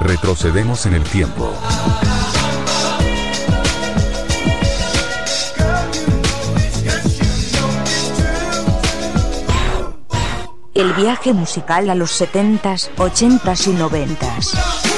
Retrocedemos 0.00 0.86
en 0.86 0.94
el 0.94 1.04
tiempo. 1.04 1.52
El 10.74 10.94
viaje 10.94 11.34
musical 11.34 11.90
a 11.90 11.94
los 11.94 12.18
70s, 12.20 12.90
80s 12.96 13.66
y 13.68 13.76
90s. 13.76 14.89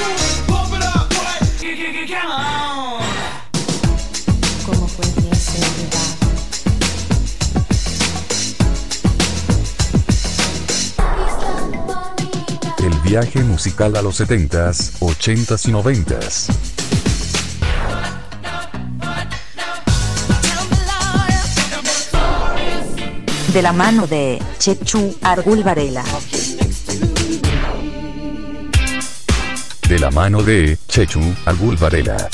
Viaje 13.12 13.44
musical 13.44 13.94
a 13.96 14.00
los 14.00 14.18
70s, 14.22 14.98
80s 15.00 15.68
y 15.68 15.72
90s. 15.72 16.48
De 23.52 23.60
la 23.60 23.74
mano 23.74 24.06
de 24.06 24.42
Chechu 24.58 25.14
Argul 25.20 25.62
Varela. 25.62 26.02
De 29.86 29.98
la 29.98 30.10
mano 30.10 30.42
de 30.42 30.78
Chechu 30.88 31.20
Agul 31.44 31.76
Varela. 31.76 32.30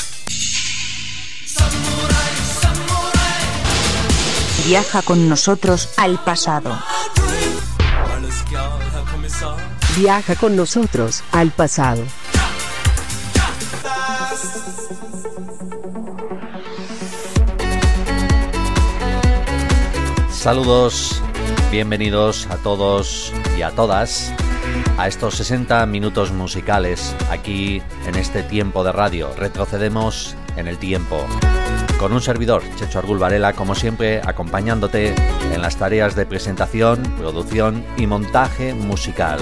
Viaja 4.65 5.01
con 5.01 5.27
nosotros 5.27 5.89
al 5.97 6.23
pasado. 6.23 6.71
Viaja 10.01 10.35
con 10.35 10.55
nosotros 10.55 11.25
al 11.33 11.51
pasado. 11.51 12.05
Saludos, 20.31 21.21
bienvenidos 21.69 22.47
a 22.47 22.55
todos 22.55 23.33
y 23.57 23.61
a 23.61 23.71
todas 23.71 24.31
a 24.97 25.09
estos 25.09 25.35
60 25.35 25.85
minutos 25.85 26.31
musicales 26.31 27.13
aquí 27.29 27.81
en 28.07 28.15
este 28.15 28.41
tiempo 28.43 28.85
de 28.85 28.93
radio. 28.93 29.33
Retrocedemos 29.35 30.33
en 30.55 30.69
el 30.69 30.77
tiempo. 30.77 31.25
Con 31.99 32.13
un 32.13 32.21
servidor, 32.21 32.63
Checho 32.77 32.99
Argul 32.99 33.19
Varela, 33.19 33.51
como 33.51 33.75
siempre, 33.75 34.21
acompañándote 34.25 35.13
en 35.53 35.61
las 35.61 35.75
tareas 35.75 36.15
de 36.15 36.25
presentación, 36.25 37.03
producción 37.17 37.83
y 37.97 38.07
montaje 38.07 38.73
musical. 38.73 39.41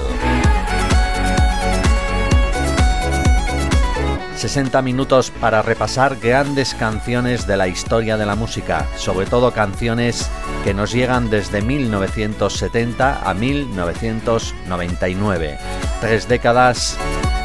60 4.38 4.82
minutos 4.84 5.32
para 5.32 5.64
repasar 5.64 6.18
grandes 6.18 6.76
canciones 6.76 7.48
de 7.48 7.58
la 7.58 7.68
historia 7.68 8.18
de 8.18 8.28
la 8.28 8.36
música, 8.36 8.88
sobre 8.96 9.26
todo 9.26 9.52
canciones 9.52 10.30
que 10.64 10.76
nos 10.76 10.94
llegan 10.94 11.32
desde 11.32 11.64
1970 11.64 13.28
a 13.28 13.34
1999. 13.34 15.58
Tres 16.00 16.28
décadas 16.28 16.96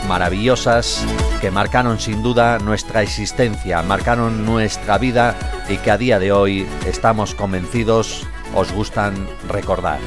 maravillosas 0.07 1.03
que 1.41 1.51
marcaron 1.51 1.99
sin 1.99 2.23
duda 2.23 2.59
nuestra 2.59 3.01
existencia, 3.03 3.83
marcaron 3.83 4.45
nuestra 4.45 4.99
vida 4.99 5.35
y 5.71 5.79
que 5.79 5.91
a 5.91 5.97
día 5.97 6.19
de 6.19 6.33
hoy 6.33 6.67
estamos 6.87 7.35
convencidos 7.35 8.27
os 8.55 8.71
gustan 8.71 9.27
recordar. 9.49 9.99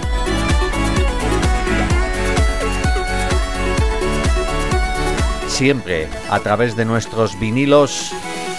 Siempre 5.56 6.10
a 6.30 6.42
través 6.42 6.76
de 6.76 6.84
nuestros 6.84 7.40
vinilos 7.40 8.12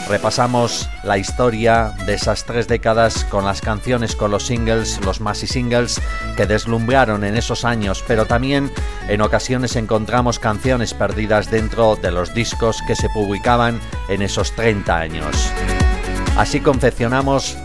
repasamos 0.08 0.88
la 1.04 1.18
historia 1.18 1.92
de 2.06 2.14
esas 2.14 2.46
tres 2.46 2.68
décadas 2.68 3.26
con 3.26 3.44
las 3.44 3.60
canciones, 3.60 4.16
con 4.16 4.30
los 4.30 4.46
singles, 4.46 4.98
los 5.04 5.20
maxi 5.20 5.46
singles 5.46 6.00
que 6.38 6.46
deslumbraron 6.46 7.22
en 7.24 7.36
esos 7.36 7.66
años, 7.66 8.02
pero 8.08 8.24
también 8.24 8.72
en 9.08 9.20
ocasiones 9.20 9.76
encontramos 9.76 10.38
canciones 10.38 10.94
perdidas 10.94 11.50
dentro 11.50 11.96
de 11.96 12.12
los 12.12 12.32
discos 12.32 12.78
que 12.86 12.96
se 12.96 13.10
publicaban 13.10 13.78
en 14.08 14.22
esos 14.22 14.56
30 14.56 14.96
años. 14.96 15.52
Así 16.38 16.60
confeccionamos 16.60 17.58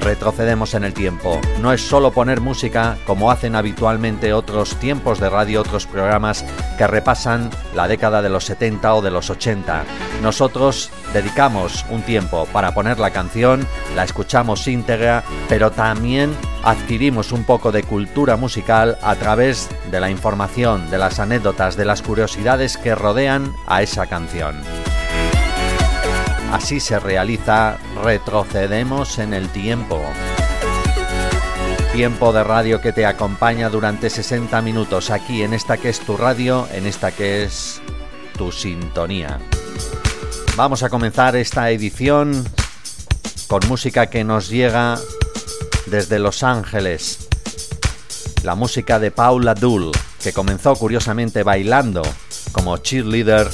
retrocedemos 0.00 0.74
en 0.74 0.84
el 0.84 0.94
tiempo. 0.94 1.40
No 1.60 1.72
es 1.72 1.80
solo 1.80 2.10
poner 2.10 2.40
música 2.40 2.98
como 3.06 3.30
hacen 3.30 3.56
habitualmente 3.56 4.32
otros 4.32 4.76
tiempos 4.76 5.20
de 5.20 5.30
radio, 5.30 5.60
otros 5.60 5.86
programas 5.86 6.44
que 6.78 6.86
repasan 6.86 7.50
la 7.74 7.88
década 7.88 8.22
de 8.22 8.28
los 8.28 8.44
70 8.44 8.94
o 8.94 9.02
de 9.02 9.10
los 9.10 9.30
80. 9.30 9.84
Nosotros 10.22 10.90
dedicamos 11.12 11.84
un 11.90 12.02
tiempo 12.02 12.46
para 12.52 12.74
poner 12.74 12.98
la 12.98 13.10
canción, 13.10 13.66
la 13.94 14.04
escuchamos 14.04 14.66
íntegra, 14.66 15.24
pero 15.48 15.70
también 15.70 16.34
adquirimos 16.62 17.32
un 17.32 17.44
poco 17.44 17.72
de 17.72 17.82
cultura 17.82 18.36
musical 18.36 18.98
a 19.02 19.14
través 19.16 19.68
de 19.90 20.00
la 20.00 20.10
información, 20.10 20.90
de 20.90 20.98
las 20.98 21.18
anécdotas, 21.18 21.76
de 21.76 21.84
las 21.84 22.02
curiosidades 22.02 22.76
que 22.76 22.94
rodean 22.94 23.54
a 23.66 23.82
esa 23.82 24.06
canción. 24.06 24.56
Así 26.54 26.78
se 26.78 27.00
realiza 27.00 27.78
Retrocedemos 28.04 29.18
en 29.18 29.34
el 29.34 29.48
tiempo. 29.48 30.00
Tiempo 31.92 32.32
de 32.32 32.44
radio 32.44 32.80
que 32.80 32.92
te 32.92 33.06
acompaña 33.06 33.68
durante 33.68 34.08
60 34.08 34.62
minutos 34.62 35.10
aquí 35.10 35.42
en 35.42 35.52
esta 35.52 35.78
que 35.78 35.88
es 35.88 35.98
tu 35.98 36.16
radio, 36.16 36.68
en 36.72 36.86
esta 36.86 37.10
que 37.10 37.42
es 37.42 37.82
tu 38.38 38.52
sintonía. 38.52 39.40
Vamos 40.54 40.84
a 40.84 40.90
comenzar 40.90 41.34
esta 41.34 41.70
edición 41.72 42.44
con 43.48 43.66
música 43.66 44.06
que 44.06 44.22
nos 44.22 44.48
llega 44.48 45.00
desde 45.86 46.20
Los 46.20 46.44
Ángeles. 46.44 47.28
La 48.44 48.54
música 48.54 49.00
de 49.00 49.10
Paula 49.10 49.54
Dull, 49.54 49.90
que 50.22 50.32
comenzó 50.32 50.76
curiosamente 50.76 51.42
bailando 51.42 52.02
como 52.52 52.76
cheerleader 52.76 53.50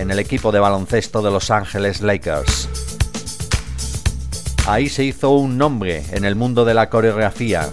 en 0.00 0.10
el 0.10 0.18
equipo 0.18 0.50
de 0.50 0.58
baloncesto 0.58 1.20
de 1.20 1.30
Los 1.30 1.50
Ángeles 1.50 2.00
Lakers. 2.00 2.68
Ahí 4.66 4.88
se 4.88 5.04
hizo 5.04 5.30
un 5.30 5.58
nombre 5.58 6.04
en 6.12 6.24
el 6.24 6.36
mundo 6.36 6.64
de 6.64 6.74
la 6.74 6.88
coreografía. 6.88 7.68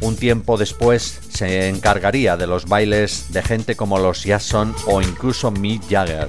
Un 0.00 0.16
tiempo 0.16 0.56
después 0.56 1.20
se 1.28 1.68
encargaría 1.68 2.36
de 2.36 2.46
los 2.46 2.66
bailes 2.66 3.32
de 3.32 3.42
gente 3.42 3.76
como 3.76 3.98
los 3.98 4.24
Jackson 4.24 4.74
o 4.86 5.02
incluso 5.02 5.50
Mick 5.50 5.82
Jagger. 5.88 6.28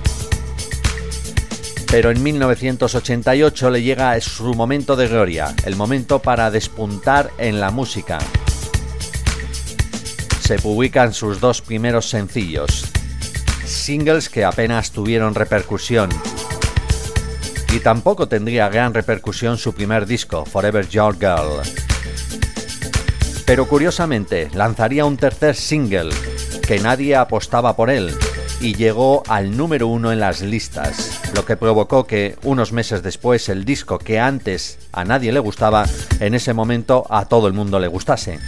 Pero 1.88 2.12
en 2.12 2.22
1988 2.22 3.70
le 3.70 3.82
llega 3.82 4.20
su 4.20 4.54
momento 4.56 4.96
de 4.96 5.08
gloria, 5.08 5.56
el 5.66 5.76
momento 5.76 6.20
para 6.20 6.52
despuntar 6.52 7.32
en 7.38 7.60
la 7.60 7.72
música. 7.72 8.18
Se 10.42 10.58
publican 10.58 11.14
sus 11.14 11.40
dos 11.40 11.62
primeros 11.62 12.10
sencillos, 12.10 12.92
singles 13.66 14.30
que 14.30 14.44
apenas 14.44 14.92
tuvieron 14.92 15.36
repercusión. 15.36 16.10
Y 17.72 17.80
tampoco 17.80 18.28
tendría 18.28 18.70
gran 18.70 18.94
repercusión 18.94 19.58
su 19.58 19.74
primer 19.74 20.06
disco, 20.06 20.46
Forever 20.46 20.88
Your 20.88 21.16
Girl. 21.18 21.62
Pero 23.46 23.68
curiosamente, 23.68 24.50
lanzaría 24.54 25.06
un 25.06 25.18
tercer 25.18 25.56
single, 25.56 26.14
que 26.66 26.80
nadie 26.80 27.16
apostaba 27.16 27.76
por 27.76 27.90
él, 27.90 28.16
y 28.62 28.76
llegó 28.76 29.24
al 29.28 29.58
número 29.58 29.88
uno 29.88 30.12
en 30.12 30.20
las 30.20 30.42
listas, 30.42 31.20
lo 31.36 31.46
que 31.46 31.58
provocó 31.58 32.06
que 32.06 32.38
unos 32.44 32.72
meses 32.72 33.04
después 33.04 33.50
el 33.50 33.66
disco 33.66 34.00
que 34.00 34.20
antes 34.20 34.78
a 34.94 35.04
nadie 35.04 35.32
le 35.34 35.40
gustaba, 35.40 35.86
en 36.20 36.34
ese 36.34 36.54
momento 36.54 37.06
a 37.10 37.26
todo 37.26 37.48
el 37.48 37.54
mundo 37.54 37.80
le 37.80 37.88
gustase. 37.88 38.40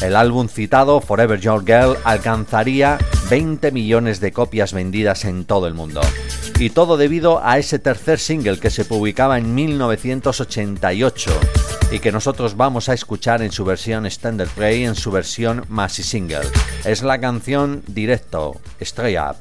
El 0.00 0.16
álbum 0.16 0.48
citado, 0.48 1.02
Forever 1.02 1.38
Your 1.38 1.62
Girl, 1.64 1.98
alcanzaría 2.04 2.96
20 3.30 3.70
millones 3.70 4.18
de 4.18 4.32
copias 4.32 4.72
vendidas 4.72 5.24
en 5.24 5.44
todo 5.44 5.68
el 5.68 5.74
mundo. 5.74 6.00
Y 6.58 6.70
todo 6.70 6.96
debido 6.96 7.40
a 7.44 7.58
ese 7.58 7.78
tercer 7.78 8.18
single 8.18 8.58
que 8.58 8.70
se 8.70 8.84
publicaba 8.84 9.38
en 9.38 9.54
1988 9.54 11.30
y 11.92 12.00
que 12.00 12.10
nosotros 12.10 12.56
vamos 12.56 12.88
a 12.88 12.94
escuchar 12.94 13.40
en 13.42 13.52
su 13.52 13.64
versión 13.64 14.04
Standard 14.06 14.50
Play, 14.50 14.84
en 14.84 14.96
su 14.96 15.12
versión 15.12 15.64
Maxi 15.68 16.02
Single. 16.02 16.48
Es 16.84 17.02
la 17.02 17.20
canción 17.20 17.84
directo, 17.86 18.60
Stray 18.82 19.16
Up. 19.16 19.36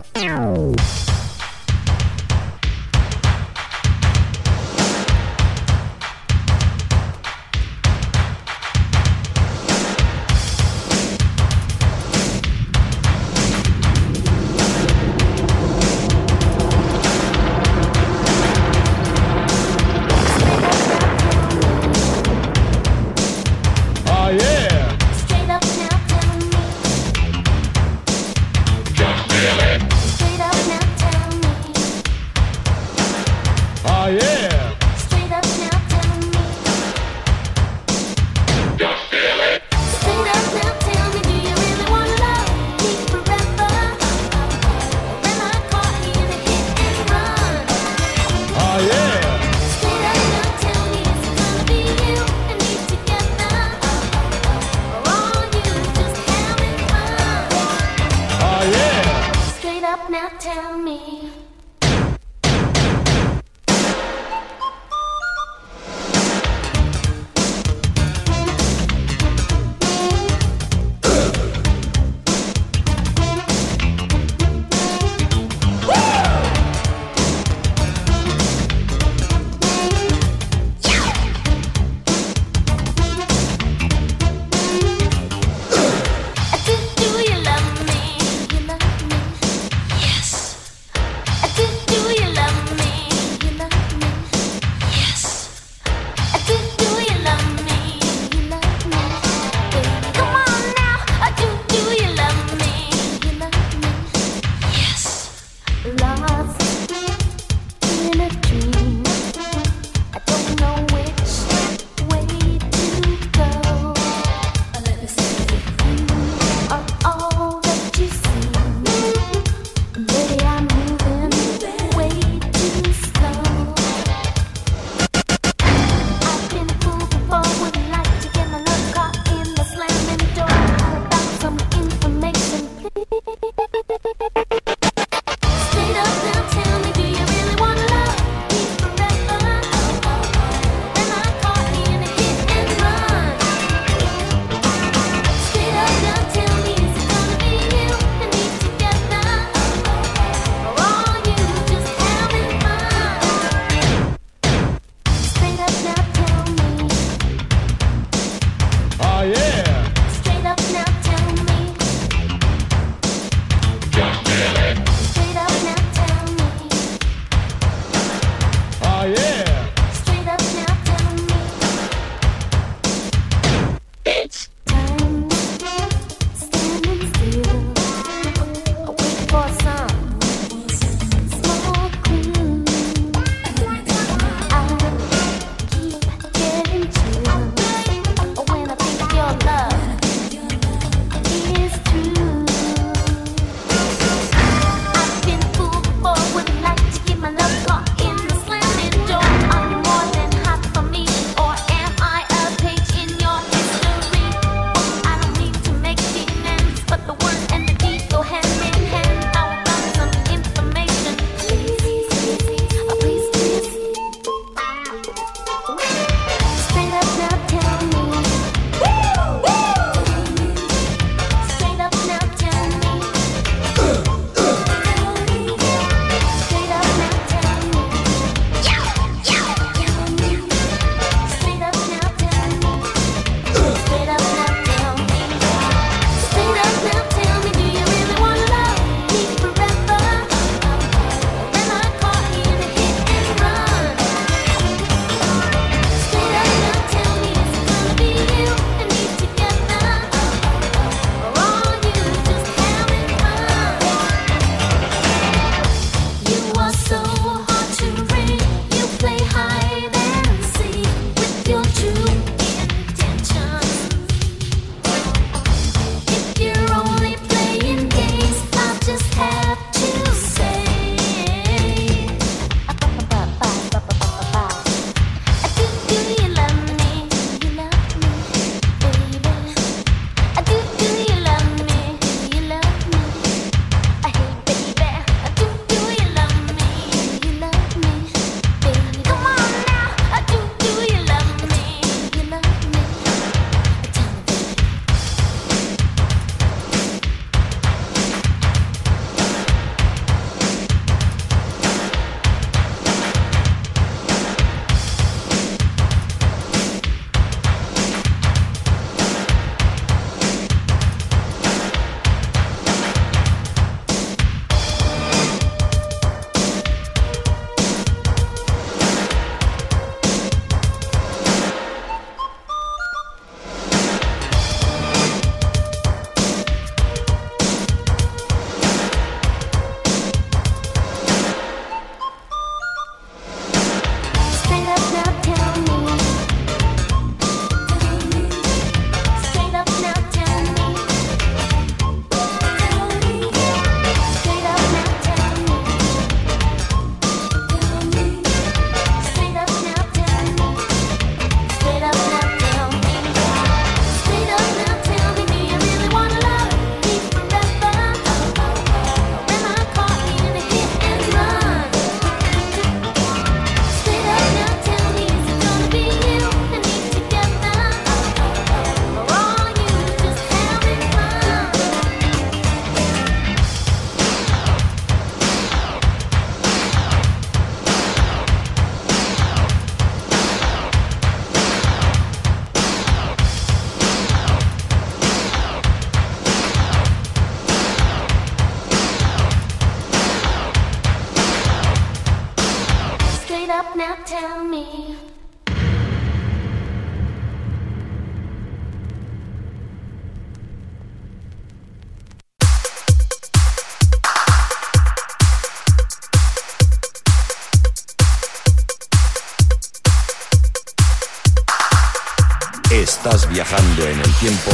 En 413.88 414.00
el 414.00 414.14
tiempo 414.16 414.52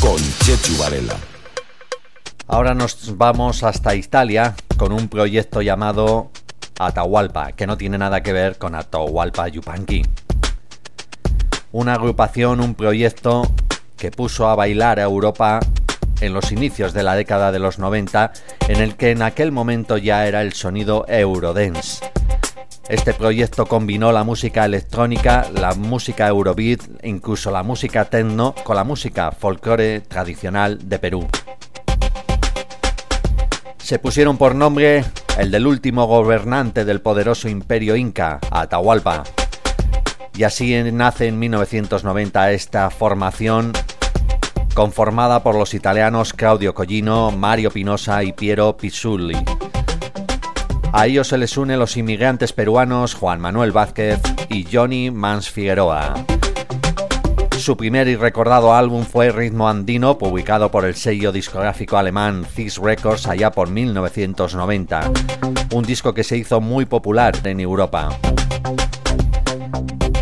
con 0.00 0.16
Chechu 0.44 0.76
Varela. 0.78 1.16
Ahora 2.46 2.74
nos 2.74 3.16
vamos 3.16 3.62
hasta 3.62 3.94
Italia 3.94 4.54
con 4.76 4.92
un 4.92 5.08
proyecto 5.08 5.62
llamado 5.62 6.30
Atahualpa, 6.78 7.52
que 7.52 7.66
no 7.66 7.76
tiene 7.76 7.96
nada 7.96 8.22
que 8.22 8.32
ver 8.32 8.58
con 8.58 8.74
Atahualpa 8.74 9.48
Yupanqui. 9.48 10.02
Una 11.72 11.94
agrupación, 11.94 12.60
un 12.60 12.74
proyecto 12.74 13.50
que 13.96 14.10
puso 14.10 14.48
a 14.48 14.54
bailar 14.54 15.00
a 15.00 15.04
Europa 15.04 15.60
en 16.20 16.34
los 16.34 16.52
inicios 16.52 16.92
de 16.92 17.02
la 17.02 17.14
década 17.14 17.52
de 17.52 17.58
los 17.58 17.78
90, 17.78 18.32
en 18.68 18.80
el 18.80 18.96
que 18.96 19.10
en 19.10 19.22
aquel 19.22 19.52
momento 19.52 19.96
ya 19.96 20.26
era 20.26 20.42
el 20.42 20.52
sonido 20.52 21.06
Eurodance. 21.08 22.04
Este 22.88 23.14
proyecto 23.14 23.66
combinó 23.66 24.12
la 24.12 24.22
música 24.22 24.64
electrónica, 24.64 25.46
la 25.52 25.74
música 25.74 26.28
Eurobeat 26.28 26.82
incluso 27.02 27.50
la 27.50 27.64
música 27.64 28.04
techno 28.04 28.54
con 28.62 28.76
la 28.76 28.84
música 28.84 29.32
folclore 29.32 30.02
tradicional 30.02 30.88
de 30.88 30.98
Perú. 31.00 31.26
Se 33.78 33.98
pusieron 33.98 34.38
por 34.38 34.54
nombre 34.54 35.04
el 35.38 35.50
del 35.50 35.66
último 35.66 36.06
gobernante 36.06 36.84
del 36.84 37.00
poderoso 37.00 37.48
imperio 37.48 37.96
inca, 37.96 38.38
Atahualpa. 38.50 39.24
Y 40.36 40.44
así 40.44 40.80
nace 40.92 41.26
en 41.26 41.38
1990 41.38 42.52
esta 42.52 42.90
formación 42.90 43.72
conformada 44.74 45.42
por 45.42 45.54
los 45.54 45.72
italianos 45.72 46.32
Claudio 46.32 46.74
Collino, 46.74 47.30
Mario 47.30 47.70
Pinoza 47.70 48.22
y 48.22 48.32
Piero 48.32 48.76
Pizzulli. 48.76 49.36
A 50.96 51.06
ellos 51.06 51.28
se 51.28 51.36
les 51.36 51.58
unen 51.58 51.78
los 51.78 51.98
inmigrantes 51.98 52.54
peruanos 52.54 53.12
Juan 53.12 53.38
Manuel 53.38 53.70
Vázquez 53.70 54.18
y 54.48 54.64
Johnny 54.64 55.10
Mans 55.10 55.50
Figueroa. 55.50 56.14
Su 57.58 57.76
primer 57.76 58.08
y 58.08 58.16
recordado 58.16 58.72
álbum 58.72 59.04
fue 59.04 59.30
Ritmo 59.30 59.68
Andino, 59.68 60.16
publicado 60.16 60.70
por 60.70 60.86
el 60.86 60.94
sello 60.94 61.32
discográfico 61.32 61.98
alemán 61.98 62.46
Fix 62.46 62.78
Records 62.78 63.26
allá 63.26 63.50
por 63.50 63.68
1990, 63.68 65.10
un 65.74 65.84
disco 65.84 66.14
que 66.14 66.24
se 66.24 66.38
hizo 66.38 66.62
muy 66.62 66.86
popular 66.86 67.34
en 67.44 67.60
Europa. 67.60 68.08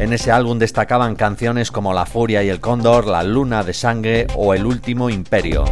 En 0.00 0.12
ese 0.12 0.32
álbum 0.32 0.58
destacaban 0.58 1.14
canciones 1.14 1.70
como 1.70 1.94
La 1.94 2.04
Furia 2.04 2.42
y 2.42 2.48
el 2.48 2.58
Cóndor, 2.58 3.06
La 3.06 3.22
Luna 3.22 3.62
de 3.62 3.74
Sangre 3.74 4.26
o 4.34 4.54
El 4.54 4.66
Último 4.66 5.08
Imperio. 5.08 5.66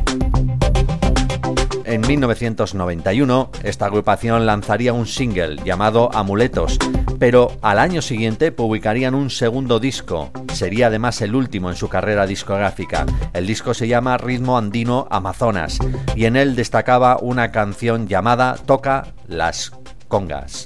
En 1.92 2.00
1991, 2.00 3.50
esta 3.64 3.84
agrupación 3.84 4.46
lanzaría 4.46 4.94
un 4.94 5.06
single 5.06 5.56
llamado 5.62 6.08
Amuletos, 6.14 6.78
pero 7.18 7.52
al 7.60 7.78
año 7.78 8.00
siguiente 8.00 8.50
publicarían 8.50 9.14
un 9.14 9.28
segundo 9.28 9.78
disco. 9.78 10.30
Sería 10.54 10.86
además 10.86 11.20
el 11.20 11.34
último 11.34 11.68
en 11.68 11.76
su 11.76 11.90
carrera 11.90 12.26
discográfica. 12.26 13.04
El 13.34 13.46
disco 13.46 13.74
se 13.74 13.88
llama 13.88 14.16
Ritmo 14.16 14.56
Andino 14.56 15.06
Amazonas 15.10 15.80
y 16.16 16.24
en 16.24 16.36
él 16.36 16.56
destacaba 16.56 17.18
una 17.20 17.52
canción 17.52 18.08
llamada 18.08 18.56
Toca 18.64 19.08
las 19.28 19.72
congas. 20.08 20.64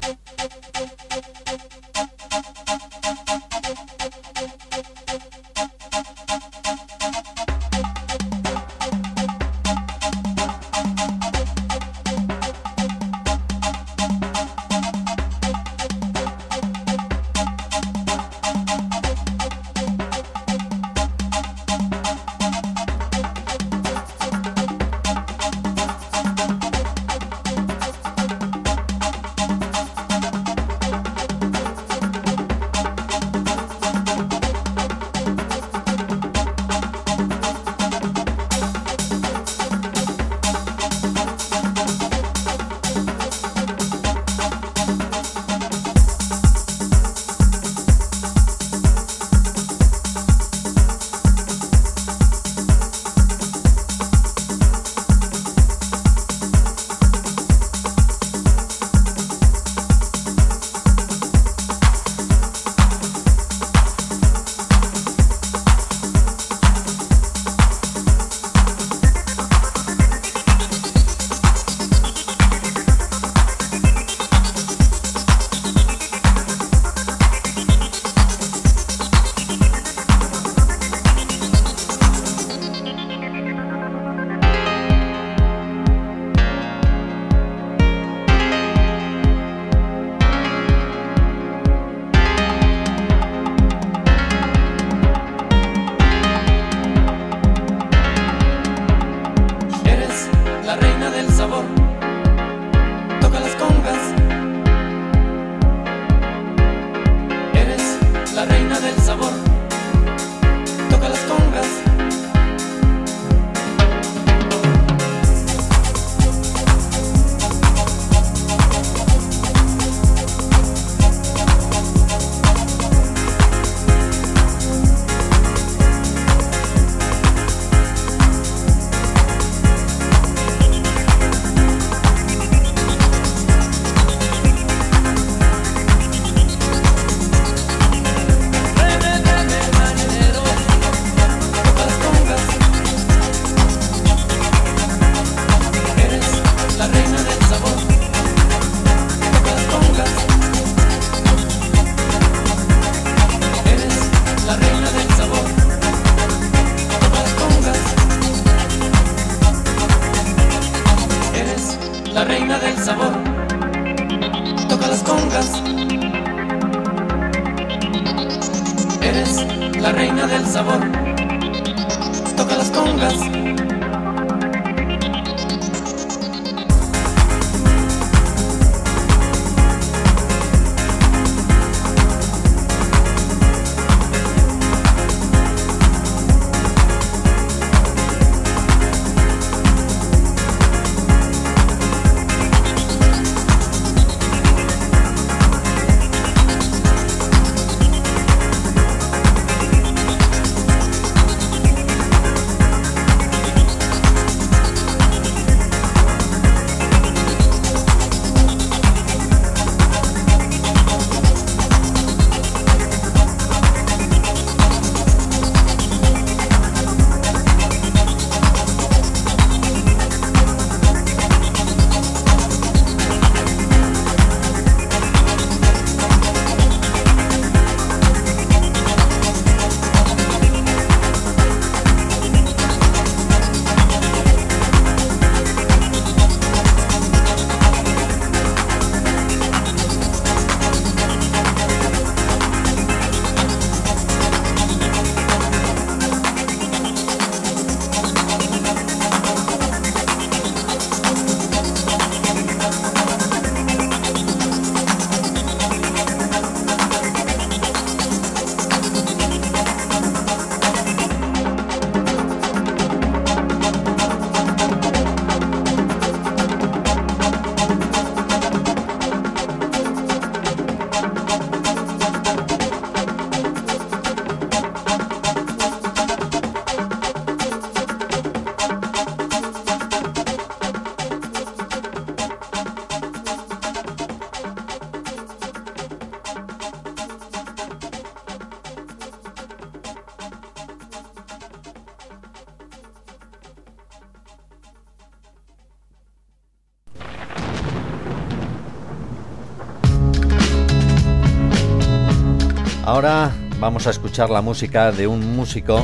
Vamos 303.60 303.86
a 303.86 303.90
escuchar 303.90 304.30
la 304.30 304.42
música 304.42 304.90
de 304.90 305.06
un 305.06 305.36
músico 305.36 305.80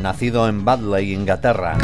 nacido 0.00 0.48
en 0.48 0.64
Badley, 0.64 1.12
Inglaterra. 1.12 1.76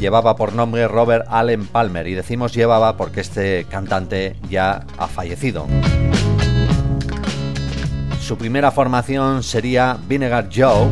Llevaba 0.00 0.34
por 0.34 0.54
nombre 0.54 0.88
Robert 0.88 1.26
Allen 1.28 1.66
Palmer 1.66 2.06
y 2.06 2.14
decimos 2.14 2.54
llevaba 2.54 2.96
porque 2.96 3.20
este 3.20 3.66
cantante 3.68 4.36
ya 4.48 4.86
ha 4.96 5.08
fallecido. 5.08 5.66
Su 8.18 8.38
primera 8.38 8.70
formación 8.70 9.42
sería 9.42 9.98
Vinegar 10.08 10.48
Joe 10.54 10.88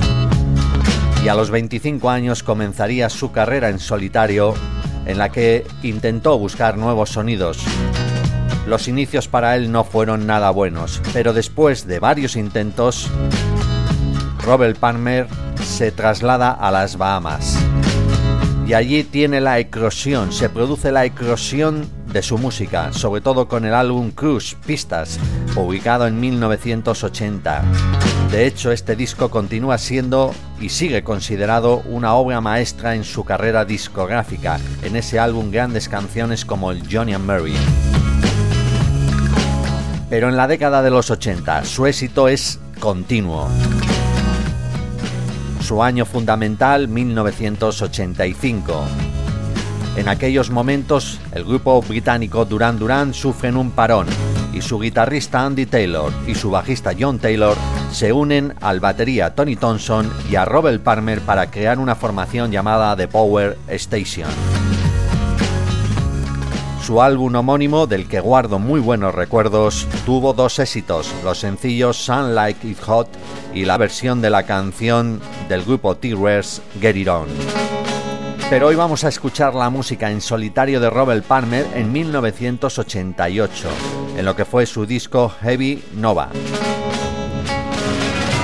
y 1.25 1.29
a 1.29 1.35
los 1.35 1.51
25 1.51 2.11
años 2.11 2.43
comenzaría 2.43 3.09
su 3.09 3.33
carrera 3.33 3.71
en 3.71 3.79
solitario 3.79 4.53
en 5.07 5.17
la 5.17 5.31
que 5.31 5.67
intentó 5.83 6.39
buscar 6.39 6.77
nuevos 6.77 7.11
sonidos. 7.11 7.65
Los 8.67 8.89
inicios 8.89 9.29
para 9.29 9.55
él 9.55 9.71
no 9.71 9.85
fueron 9.85 10.27
nada 10.27 10.51
buenos, 10.51 11.01
pero 11.13 11.33
después 11.33 11.87
de 11.87 12.01
varios 12.01 12.35
intentos, 12.35 13.09
Robert 14.45 14.77
Palmer 14.79 15.29
se 15.63 15.93
traslada 15.93 16.51
a 16.51 16.73
las 16.73 16.97
Bahamas. 16.97 17.57
Y 18.67 18.75
allí 18.75 19.05
tiene 19.05 19.41
la 19.41 19.61
eclosión, 19.61 20.33
se 20.33 20.49
produce 20.49 20.91
la 20.91 21.05
eclosión 21.05 21.89
de 22.13 22.23
su 22.23 22.39
música, 22.39 22.93
sobre 22.93 23.21
todo 23.21 23.47
con 23.47 23.65
el 23.65 23.75
álbum 23.75 24.11
Cruise 24.11 24.57
Pistas, 24.67 25.21
publicado 25.55 26.09
en 26.09 26.19
1980. 26.19 27.63
De 28.33 28.47
hecho, 28.47 28.73
este 28.73 28.97
disco 28.97 29.31
continúa 29.31 29.79
siendo 29.79 30.35
y 30.61 30.71
sigue 30.71 31.05
considerado 31.05 31.83
una 31.87 32.15
obra 32.15 32.41
maestra 32.41 32.97
en 32.97 33.05
su 33.05 33.25
carrera 33.25 33.65
discográfica. 33.65 34.59
En 34.83 34.97
ese 34.97 35.21
álbum 35.21 35.53
grandes 35.53 35.89
canciones 35.89 36.45
como 36.45 36.73
el 36.73 36.83
Johnny 36.91 37.15
and 37.15 37.25
Mary. 37.25 37.55
Pero 40.09 40.29
en 40.29 40.37
la 40.37 40.47
década 40.47 40.83
de 40.83 40.91
los 40.91 41.11
80 41.11 41.65
su 41.65 41.87
éxito 41.87 42.29
es 42.29 42.61
continuo. 42.79 43.49
Su 45.61 45.83
año 45.83 46.05
fundamental 46.05 46.87
1985. 46.89 48.85
En 49.97 50.09
aquellos 50.09 50.51
momentos 50.51 51.19
el 51.33 51.45
grupo 51.45 51.81
británico 51.83 52.45
Duran 52.45 52.79
Duran 52.79 53.15
sufren 53.15 53.57
un 53.57 53.71
parón 53.71 54.07
y 54.53 54.63
su 54.63 54.79
guitarrista 54.79 55.45
Andy 55.45 55.67
Taylor 55.67 56.13
y 56.27 56.35
su 56.35 56.51
bajista 56.51 56.93
John 56.99 57.19
Taylor 57.19 57.57
se 57.91 58.13
unen 58.13 58.55
al 58.61 58.81
batería 58.81 59.35
Tony 59.35 59.57
Thompson 59.57 60.11
y 60.31 60.37
a 60.37 60.45
Robert 60.45 60.83
Palmer 60.83 61.21
para 61.21 61.51
crear 61.51 61.79
una 61.79 61.95
formación 61.95 62.51
llamada 62.53 62.97
The 62.97 63.09
Power 63.09 63.59
Station. 63.69 64.31
Su 66.87 67.03
álbum 67.03 67.35
homónimo, 67.35 67.89
del 67.89 68.07
que 68.07 68.21
guardo 68.21 68.61
muy 68.61 68.79
buenos 68.79 69.13
recuerdos, 69.13 69.89
tuvo 70.07 70.35
dos 70.35 70.61
éxitos, 70.61 71.13
los 71.25 71.41
sencillos 71.41 71.97
Sun 71.97 72.37
Like 72.37 72.65
It 72.65 72.79
Hot 72.83 73.09
y 73.53 73.65
la 73.65 73.77
versión 73.77 74.23
de 74.23 74.31
la 74.31 74.45
canción 74.45 75.21
del 75.49 75.65
grupo 75.65 75.97
T-Rex 75.97 76.63
Get 76.81 76.95
It 76.95 77.09
On. 77.09 77.27
Pero 78.49 78.69
hoy 78.69 78.77
vamos 78.77 79.03
a 79.03 79.09
escuchar 79.09 79.57
la 79.57 79.69
música 79.69 80.13
en 80.13 80.21
solitario 80.21 80.79
de 80.79 80.89
Robert 80.89 81.25
Palmer 81.25 81.67
en 81.75 81.91
1988, 81.91 83.69
en 84.17 84.25
lo 84.25 84.37
que 84.37 84.45
fue 84.45 84.65
su 84.65 84.87
disco 84.87 85.33
Heavy 85.43 85.83
Nova. 85.97 86.29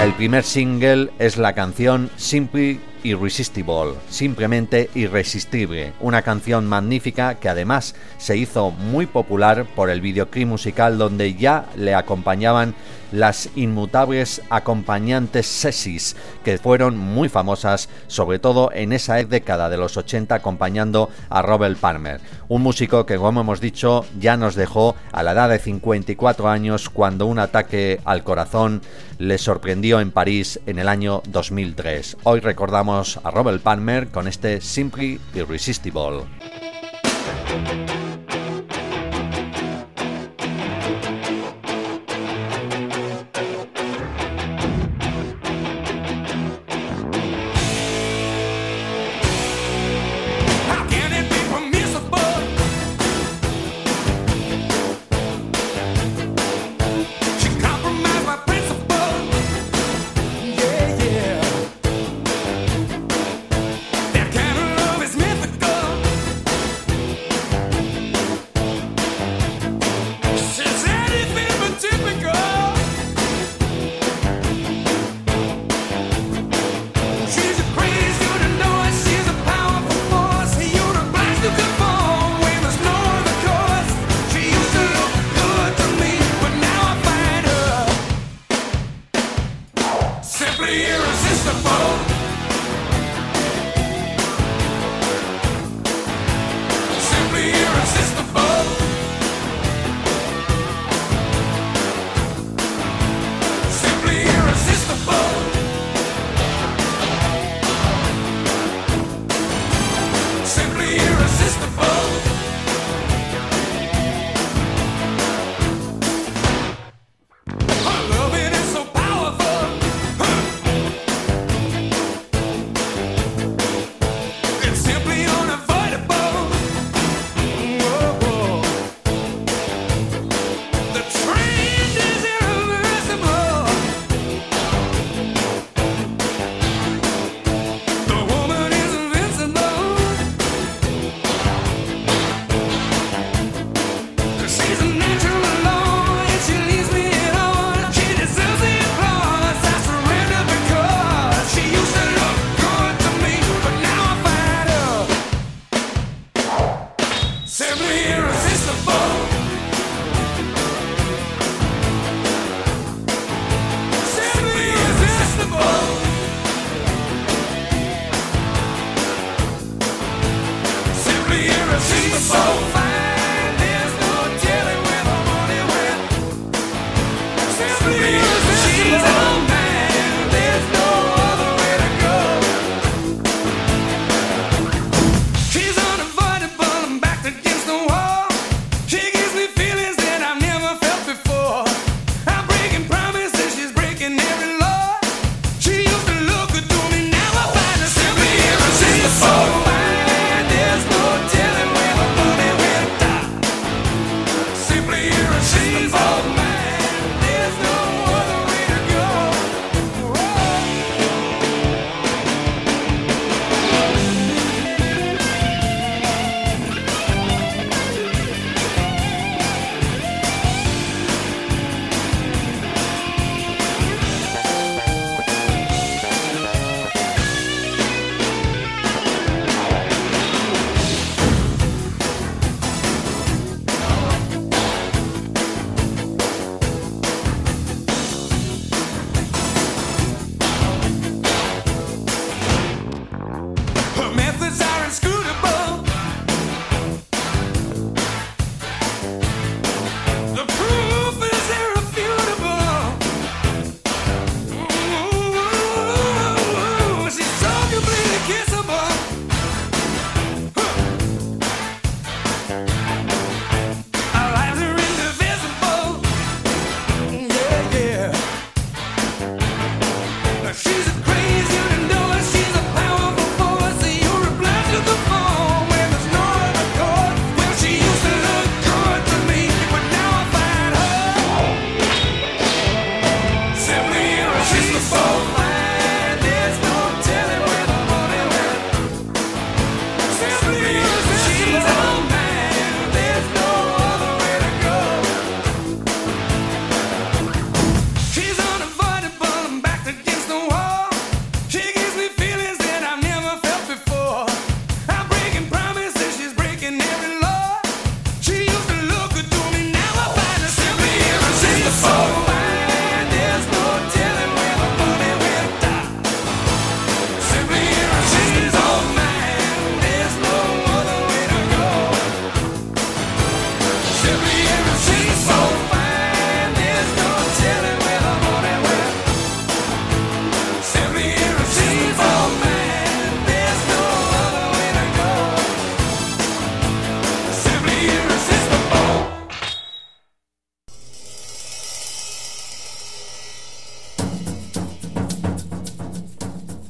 El 0.03 0.15
primer 0.15 0.43
single 0.43 1.13
es 1.21 1.37
la 1.37 1.53
canción 1.53 2.11
Simply 2.17 2.81
Irresistible, 3.05 3.95
simplemente 4.09 4.89
irresistible, 4.95 5.93
una 5.99 6.23
canción 6.23 6.69
magnífica 6.69 7.35
que 7.35 7.49
además 7.49 7.97
se 8.19 8.37
hizo 8.37 8.71
muy 8.71 9.07
popular 9.07 9.67
por 9.75 9.91
el 9.91 10.01
videoclip 10.01 10.47
musical 10.47 10.99
donde 10.99 11.35
ya 11.35 11.67
le 11.77 11.97
acompañaban 11.97 12.75
las 13.13 13.51
inmutables 13.55 14.43
acompañantes 14.51 15.47
sesis 15.47 16.17
que 16.45 16.59
fueron 16.59 16.99
muy 16.99 17.29
famosas 17.29 17.89
sobre 18.09 18.39
todo 18.39 18.71
en 18.73 18.93
esa 18.93 19.23
década 19.23 19.69
de 19.69 19.77
los 19.77 19.97
80 19.97 20.35
acompañando 20.35 21.11
a 21.29 21.43
Robert 21.43 21.79
Palmer, 21.79 22.21
un 22.49 22.63
músico 22.63 23.07
que 23.07 23.17
como 23.17 23.43
hemos 23.43 23.61
dicho 23.61 24.05
ya 24.19 24.37
nos 24.37 24.55
dejó 24.55 24.97
a 25.13 25.23
la 25.23 25.33
edad 25.33 25.49
de 25.49 25.59
54 25.59 26.49
años 26.49 26.89
cuando 26.89 27.27
un 27.27 27.39
ataque 27.39 28.01
al 28.05 28.25
corazón 28.25 28.83
le 29.19 29.39
sorprendió 29.39 30.01
en 30.01 30.11
París 30.11 30.61
en 30.67 30.79
el 30.79 30.89
año 30.89 31.23
2003. 31.29 32.17
Hoy 32.25 32.41
recordamos 32.41 33.21
a 33.23 33.31
Robert 33.31 33.63
Palmer 33.63 34.09
con 34.09 34.27
este 34.27 34.61
Simply 34.61 35.21
Irresistible. 35.35 36.25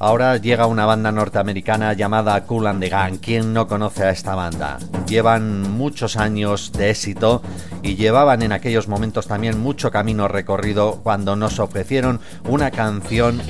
Ahora 0.03 0.35
llega 0.35 0.67
una 0.67 0.85
banda 0.85 1.13
norteamericana 1.13 1.93
llamada 1.93 2.43
Cool 2.43 2.67
and 2.67 2.81
the 2.81 2.89
Gang. 2.89 3.19
¿Quién 3.21 3.53
no 3.53 3.69
conoce 3.69 4.03
a 4.03 4.09
esta 4.09 4.35
banda? 4.35 4.77
Llevan 5.07 5.71
muchos 5.77 6.17
años 6.17 6.73
de 6.73 6.89
éxito 6.89 7.41
y 7.81 7.95
llevaban 7.95 8.41
en 8.41 8.51
aquellos 8.51 8.89
momentos 8.89 9.27
también 9.27 9.61
mucho 9.61 9.91
camino 9.91 10.27
recorrido 10.27 10.99
cuando 11.03 11.37
nos 11.37 11.57
ofrecieron 11.59 12.19
una 12.49 12.69
canción 12.71 13.41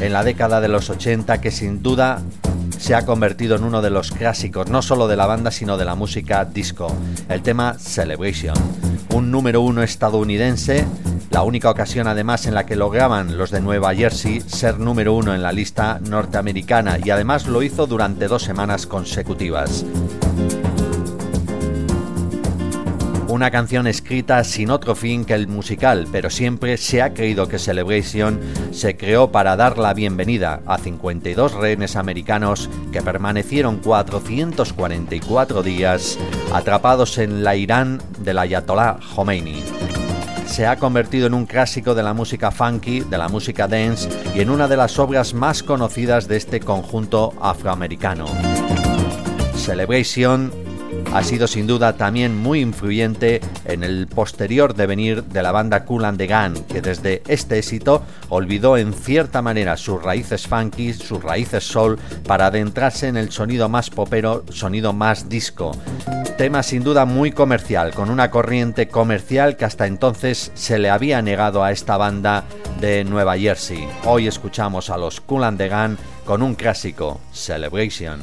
en 0.00 0.14
la 0.14 0.24
década 0.24 0.62
de 0.62 0.68
los 0.68 0.88
80 0.88 1.38
que 1.42 1.50
sin 1.50 1.82
duda 1.82 2.22
se 2.78 2.94
ha 2.94 3.04
convertido 3.04 3.56
en 3.56 3.64
uno 3.64 3.82
de 3.82 3.90
los 3.90 4.10
clásicos, 4.10 4.70
no 4.70 4.80
solo 4.80 5.06
de 5.06 5.16
la 5.16 5.26
banda, 5.26 5.50
sino 5.50 5.76
de 5.76 5.84
la 5.84 5.96
música 5.96 6.46
disco. 6.46 6.96
El 7.28 7.42
tema 7.42 7.74
Celebration. 7.78 8.56
Un 9.12 9.30
número 9.30 9.60
uno 9.60 9.82
estadounidense, 9.82 10.86
la 11.30 11.42
única 11.42 11.70
ocasión 11.70 12.08
además 12.08 12.46
en 12.46 12.54
la 12.54 12.66
que 12.66 12.76
lograban 12.76 13.38
los 13.38 13.50
de 13.50 13.60
Nueva 13.60 13.94
Jersey 13.94 14.40
ser 14.40 14.78
número 14.78 15.14
uno 15.14 15.34
en 15.34 15.42
la 15.42 15.52
lista 15.52 16.00
norteamericana 16.02 16.98
y 17.02 17.10
además 17.10 17.46
lo 17.46 17.62
hizo 17.62 17.86
durante 17.86 18.26
dos 18.26 18.42
semanas 18.42 18.86
consecutivas. 18.86 19.84
Una 23.28 23.52
canción 23.52 23.86
escrita 23.86 24.42
sin 24.42 24.70
otro 24.70 24.96
fin 24.96 25.24
que 25.24 25.34
el 25.34 25.46
musical, 25.46 26.08
pero 26.10 26.30
siempre 26.30 26.76
se 26.76 27.00
ha 27.00 27.14
creído 27.14 27.46
que 27.46 27.60
Celebration 27.60 28.40
se 28.72 28.96
creó 28.96 29.30
para 29.30 29.54
dar 29.54 29.78
la 29.78 29.94
bienvenida 29.94 30.62
a 30.66 30.78
52 30.78 31.54
rehenes 31.54 31.94
americanos 31.94 32.68
que 32.90 33.02
permanecieron 33.02 33.76
444 33.76 35.62
días 35.62 36.18
atrapados 36.52 37.18
en 37.18 37.44
la 37.44 37.54
Irán 37.54 38.02
del 38.18 38.38
Ayatollah 38.38 38.98
Khomeini. 39.14 39.62
Se 40.50 40.66
ha 40.66 40.76
convertido 40.76 41.28
en 41.28 41.34
un 41.34 41.46
clásico 41.46 41.94
de 41.94 42.02
la 42.02 42.12
música 42.12 42.50
funky, 42.50 43.00
de 43.00 43.16
la 43.16 43.28
música 43.28 43.68
dance 43.68 44.08
y 44.34 44.40
en 44.40 44.50
una 44.50 44.66
de 44.66 44.76
las 44.76 44.98
obras 44.98 45.32
más 45.32 45.62
conocidas 45.62 46.26
de 46.26 46.36
este 46.36 46.58
conjunto 46.58 47.32
afroamericano. 47.40 48.26
Celebration 49.54 50.50
ha 51.12 51.24
sido 51.24 51.48
sin 51.48 51.66
duda 51.66 51.94
también 51.94 52.36
muy 52.36 52.60
influyente 52.60 53.40
en 53.64 53.82
el 53.82 54.06
posterior 54.06 54.74
devenir 54.74 55.24
de 55.24 55.42
la 55.42 55.50
banda 55.50 55.84
Cool 55.84 56.04
and 56.04 56.18
the 56.18 56.26
Gang, 56.26 56.54
que 56.66 56.80
desde 56.80 57.22
este 57.26 57.58
éxito 57.58 58.04
olvidó 58.28 58.76
en 58.76 58.92
cierta 58.92 59.42
manera 59.42 59.76
sus 59.76 60.00
raíces 60.02 60.46
funky, 60.46 60.92
sus 60.92 61.22
raíces 61.22 61.64
soul, 61.64 61.98
para 62.26 62.46
adentrarse 62.46 63.08
en 63.08 63.16
el 63.16 63.32
sonido 63.32 63.68
más 63.68 63.90
popero, 63.90 64.44
sonido 64.50 64.92
más 64.92 65.28
disco. 65.28 65.72
Tema 66.38 66.62
sin 66.62 66.84
duda 66.84 67.04
muy 67.04 67.32
comercial, 67.32 67.92
con 67.92 68.08
una 68.08 68.30
corriente 68.30 68.88
comercial 68.88 69.56
que 69.56 69.64
hasta 69.64 69.86
entonces 69.86 70.52
se 70.54 70.78
le 70.78 70.90
había 70.90 71.20
negado 71.22 71.64
a 71.64 71.72
esta 71.72 71.96
banda 71.96 72.44
de 72.80 73.04
Nueva 73.04 73.36
Jersey. 73.36 73.86
Hoy 74.04 74.28
escuchamos 74.28 74.90
a 74.90 74.96
los 74.96 75.20
Cool 75.20 75.44
and 75.44 75.58
the 75.58 75.68
Gang 75.68 75.96
con 76.24 76.42
un 76.42 76.54
clásico, 76.54 77.20
Celebration. 77.32 78.22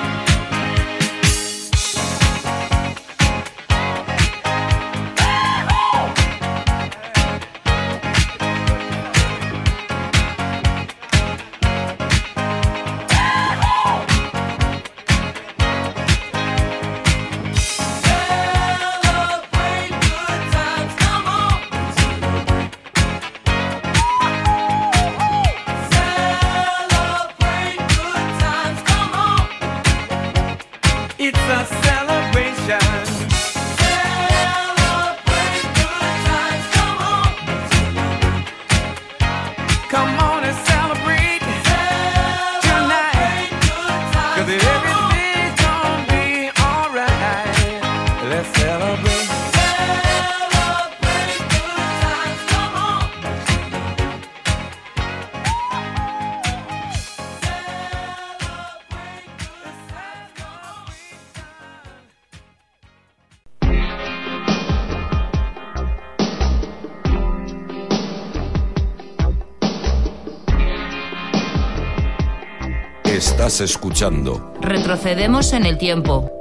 Estás 73.51 73.69
escuchando 73.69 74.53
Retrocedemos 74.61 75.51
en 75.51 75.65
el 75.65 75.77
tiempo. 75.77 76.31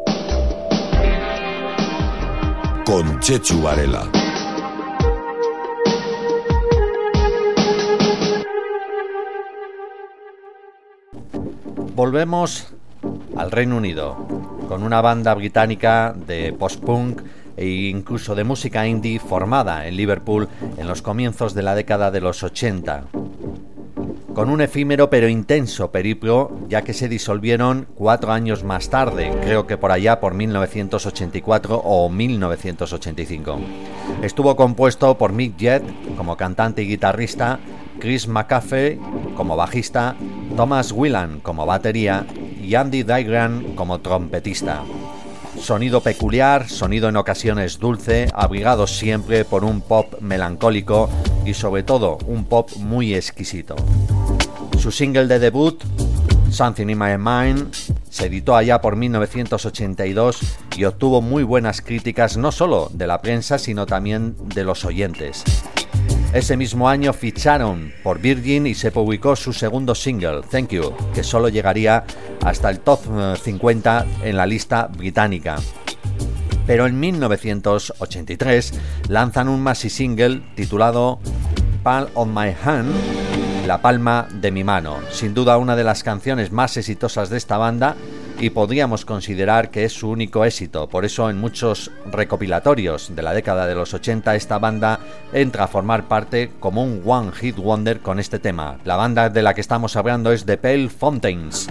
con 2.86 3.18
Chechu 3.18 3.60
Varela. 3.62 4.08
Volvemos 11.96 12.68
al 13.36 13.50
Reino 13.50 13.76
Unido 13.76 14.16
con 14.68 14.84
una 14.84 15.00
banda 15.00 15.34
británica 15.34 16.14
de 16.14 16.52
post-punk 16.52 17.22
e 17.56 17.88
incluso 17.88 18.36
de 18.36 18.44
música 18.44 18.86
indie 18.86 19.18
formada 19.18 19.88
en 19.88 19.96
Liverpool 19.96 20.48
en 20.78 20.86
los 20.86 21.02
comienzos 21.02 21.54
de 21.54 21.62
la 21.62 21.74
década 21.74 22.12
de 22.12 22.20
los 22.20 22.44
80. 22.44 23.06
Con 24.34 24.48
un 24.48 24.60
efímero 24.60 25.10
pero 25.10 25.28
intenso 25.28 25.90
periplo, 25.90 26.52
ya 26.68 26.82
que 26.82 26.94
se 26.94 27.08
disolvieron 27.08 27.88
cuatro 27.96 28.30
años 28.30 28.62
más 28.62 28.88
tarde, 28.88 29.32
creo 29.42 29.66
que 29.66 29.76
por 29.76 29.90
allá 29.90 30.20
por 30.20 30.34
1984 30.34 31.76
o 31.76 32.08
1985. 32.08 33.58
Estuvo 34.22 34.54
compuesto 34.54 35.18
por 35.18 35.32
Mick 35.32 35.58
Jett 35.58 35.82
como 36.16 36.36
cantante 36.36 36.82
y 36.82 36.86
guitarrista, 36.86 37.58
Chris 37.98 38.28
McAfee 38.28 39.00
como 39.36 39.56
bajista, 39.56 40.14
Thomas 40.56 40.92
Whelan 40.92 41.40
como 41.40 41.66
batería 41.66 42.24
y 42.62 42.76
Andy 42.76 43.02
Digran 43.02 43.74
como 43.74 44.00
trompetista. 44.00 44.84
Sonido 45.58 46.00
peculiar, 46.00 46.68
sonido 46.68 47.08
en 47.08 47.16
ocasiones 47.16 47.78
dulce, 47.80 48.28
abrigado 48.32 48.86
siempre 48.86 49.44
por 49.44 49.64
un 49.64 49.80
pop 49.82 50.14
melancólico 50.20 51.10
y 51.44 51.54
sobre 51.54 51.82
todo 51.82 52.18
un 52.26 52.44
pop 52.44 52.70
muy 52.78 53.14
exquisito. 53.14 53.74
Su 54.80 54.90
single 54.90 55.26
de 55.26 55.38
debut, 55.38 55.78
Something 56.50 56.88
in 56.88 56.98
My 56.98 57.18
Mind, 57.18 57.70
se 58.08 58.26
editó 58.26 58.56
allá 58.56 58.80
por 58.80 58.96
1982 58.96 60.40
y 60.74 60.84
obtuvo 60.84 61.20
muy 61.20 61.42
buenas 61.42 61.82
críticas 61.82 62.38
no 62.38 62.50
solo 62.50 62.88
de 62.94 63.06
la 63.06 63.20
prensa 63.20 63.58
sino 63.58 63.84
también 63.84 64.36
de 64.54 64.64
los 64.64 64.86
oyentes. 64.86 65.44
Ese 66.32 66.56
mismo 66.56 66.88
año 66.88 67.12
ficharon 67.12 67.92
por 68.02 68.20
Virgin 68.20 68.66
y 68.66 68.74
se 68.74 68.90
publicó 68.90 69.36
su 69.36 69.52
segundo 69.52 69.94
single, 69.94 70.40
Thank 70.50 70.70
You, 70.70 70.94
que 71.12 71.24
solo 71.24 71.50
llegaría 71.50 72.04
hasta 72.42 72.70
el 72.70 72.80
top 72.80 73.00
eh, 73.12 73.34
50 73.36 74.06
en 74.22 74.36
la 74.38 74.46
lista 74.46 74.86
británica. 74.86 75.56
Pero 76.66 76.86
en 76.86 76.98
1983 76.98 78.72
lanzan 79.08 79.48
un 79.48 79.62
maxi 79.62 79.90
single 79.90 80.40
titulado 80.54 81.18
Palm 81.82 82.08
on 82.14 82.32
My 82.32 82.54
Hand, 82.64 82.94
La 83.70 83.80
palma 83.80 84.26
de 84.32 84.50
mi 84.50 84.64
mano, 84.64 84.98
sin 85.12 85.32
duda 85.32 85.56
una 85.56 85.76
de 85.76 85.84
las 85.84 86.02
canciones 86.02 86.50
más 86.50 86.76
exitosas 86.76 87.30
de 87.30 87.36
esta 87.36 87.56
banda 87.56 87.94
y 88.40 88.50
podríamos 88.50 89.04
considerar 89.04 89.70
que 89.70 89.84
es 89.84 89.92
su 89.92 90.10
único 90.10 90.44
éxito. 90.44 90.88
Por 90.88 91.04
eso 91.04 91.30
en 91.30 91.38
muchos 91.38 91.92
recopilatorios 92.10 93.14
de 93.14 93.22
la 93.22 93.32
década 93.32 93.68
de 93.68 93.76
los 93.76 93.94
80 93.94 94.34
esta 94.34 94.58
banda 94.58 94.98
entra 95.32 95.62
a 95.62 95.68
formar 95.68 96.08
parte 96.08 96.50
como 96.58 96.82
un 96.82 97.00
One 97.06 97.30
Hit 97.30 97.58
Wonder 97.58 98.00
con 98.00 98.18
este 98.18 98.40
tema. 98.40 98.78
La 98.84 98.96
banda 98.96 99.30
de 99.30 99.40
la 99.40 99.54
que 99.54 99.60
estamos 99.60 99.94
hablando 99.94 100.32
es 100.32 100.44
The 100.44 100.56
Pale 100.56 100.88
Fountains, 100.88 101.68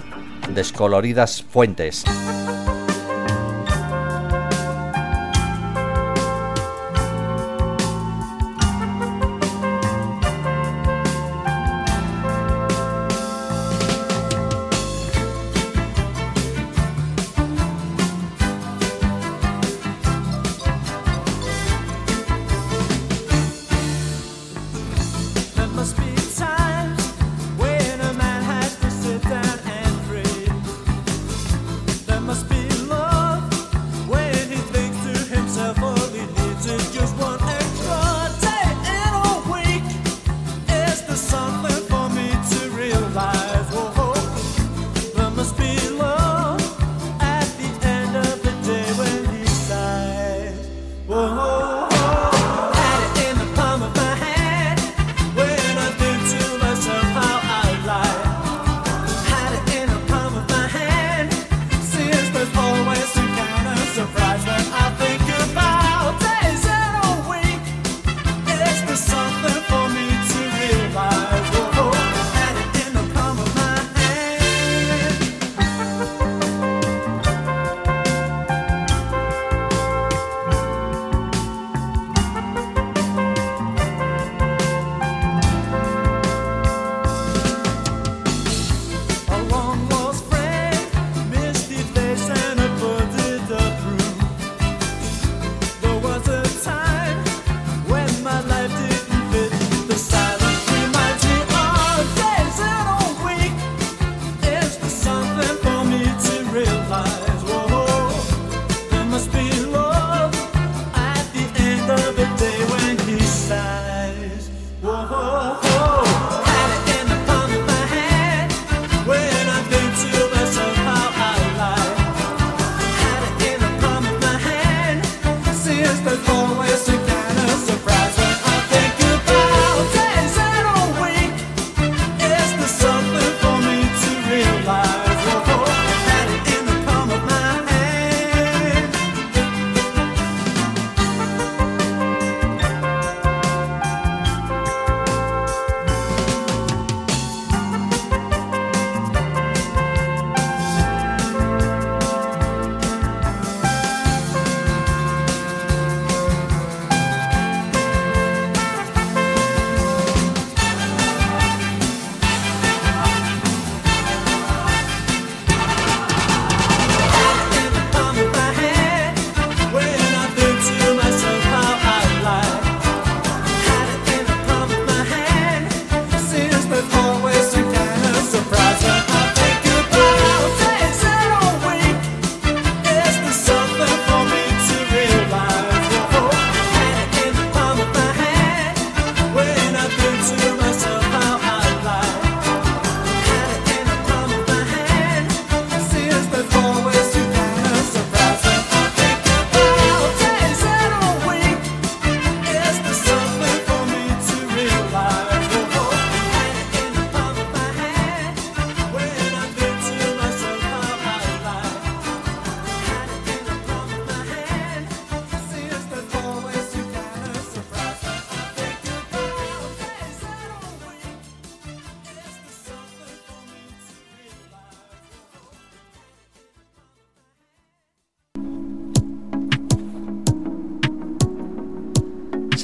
Descoloridas 0.55 1.43
Fuentes. 1.43 2.05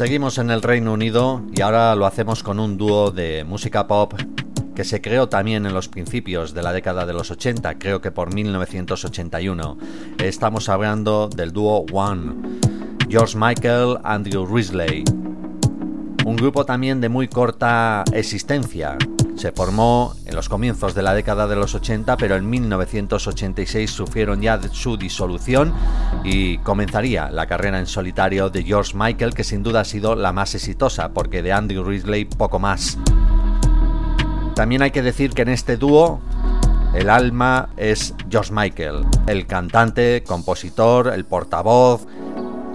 Seguimos 0.05 0.37
en 0.37 0.51
el 0.51 0.61
Reino 0.61 0.93
Unido 0.93 1.41
y 1.51 1.61
ahora 1.61 1.95
lo 1.95 2.05
hacemos 2.05 2.43
con 2.43 2.59
un 2.59 2.77
dúo 2.77 3.09
de 3.09 3.43
música 3.43 3.87
pop 3.87 4.13
que 4.75 4.83
se 4.83 5.01
creó 5.01 5.29
también 5.29 5.65
en 5.65 5.73
los 5.73 5.87
principios 5.87 6.53
de 6.53 6.61
la 6.61 6.73
década 6.73 7.07
de 7.07 7.13
los 7.13 7.31
80, 7.31 7.79
creo 7.79 8.01
que 8.01 8.11
por 8.11 8.31
1981. 8.31 9.79
Estamos 10.19 10.69
hablando 10.69 11.27
del 11.27 11.51
dúo 11.51 11.87
One, 11.91 12.35
George 13.09 13.35
Michael, 13.35 13.97
Andrew 14.03 14.45
Risley. 14.45 15.03
Un 16.23 16.35
grupo 16.35 16.67
también 16.67 17.01
de 17.01 17.09
muy 17.09 17.27
corta 17.27 18.03
existencia. 18.13 18.99
Se 19.35 19.51
formó 19.51 20.15
en 20.25 20.33
los 20.33 20.47
comienzos 20.47 20.95
de 20.95 21.03
la 21.03 21.13
década 21.13 21.45
de 21.47 21.55
los 21.55 21.75
80, 21.75 22.15
pero 22.17 22.35
en 22.35 22.49
1986 22.49 23.91
sufrieron 23.91 24.41
ya 24.41 24.59
su 24.71 24.97
disolución 24.97 25.73
y 26.23 26.57
comenzaría 26.59 27.29
la 27.29 27.45
carrera 27.45 27.79
en 27.79 27.85
solitario 27.85 28.49
de 28.49 28.63
George 28.63 28.93
Michael, 28.95 29.33
que 29.33 29.43
sin 29.43 29.61
duda 29.61 29.81
ha 29.81 29.85
sido 29.85 30.15
la 30.15 30.31
más 30.31 30.55
exitosa, 30.55 31.09
porque 31.09 31.41
de 31.41 31.51
Andrew 31.51 31.83
Risley 31.83 32.25
poco 32.25 32.59
más. 32.59 32.97
También 34.55 34.81
hay 34.81 34.91
que 34.91 35.01
decir 35.01 35.31
que 35.31 35.41
en 35.41 35.49
este 35.49 35.75
dúo 35.75 36.21
el 36.93 37.09
alma 37.09 37.67
es 37.75 38.13
George 38.29 38.53
Michael, 38.53 39.05
el 39.27 39.45
cantante, 39.47 40.23
compositor, 40.25 41.11
el 41.13 41.25
portavoz. 41.25 42.07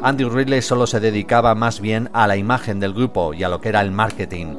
Andy 0.03 0.25
Ridley 0.25 0.61
solo 0.61 0.87
se 0.87 1.01
dedicaba 1.01 1.55
más 1.55 1.81
bien 1.81 2.11
a 2.13 2.27
la 2.27 2.37
imagen 2.37 2.81
del 2.81 2.93
grupo 2.93 3.33
y 3.33 3.45
a 3.45 3.49
lo 3.49 3.63
que 3.63 3.71
era 3.71 3.81
el 3.81 3.93
marketing. 3.93 4.57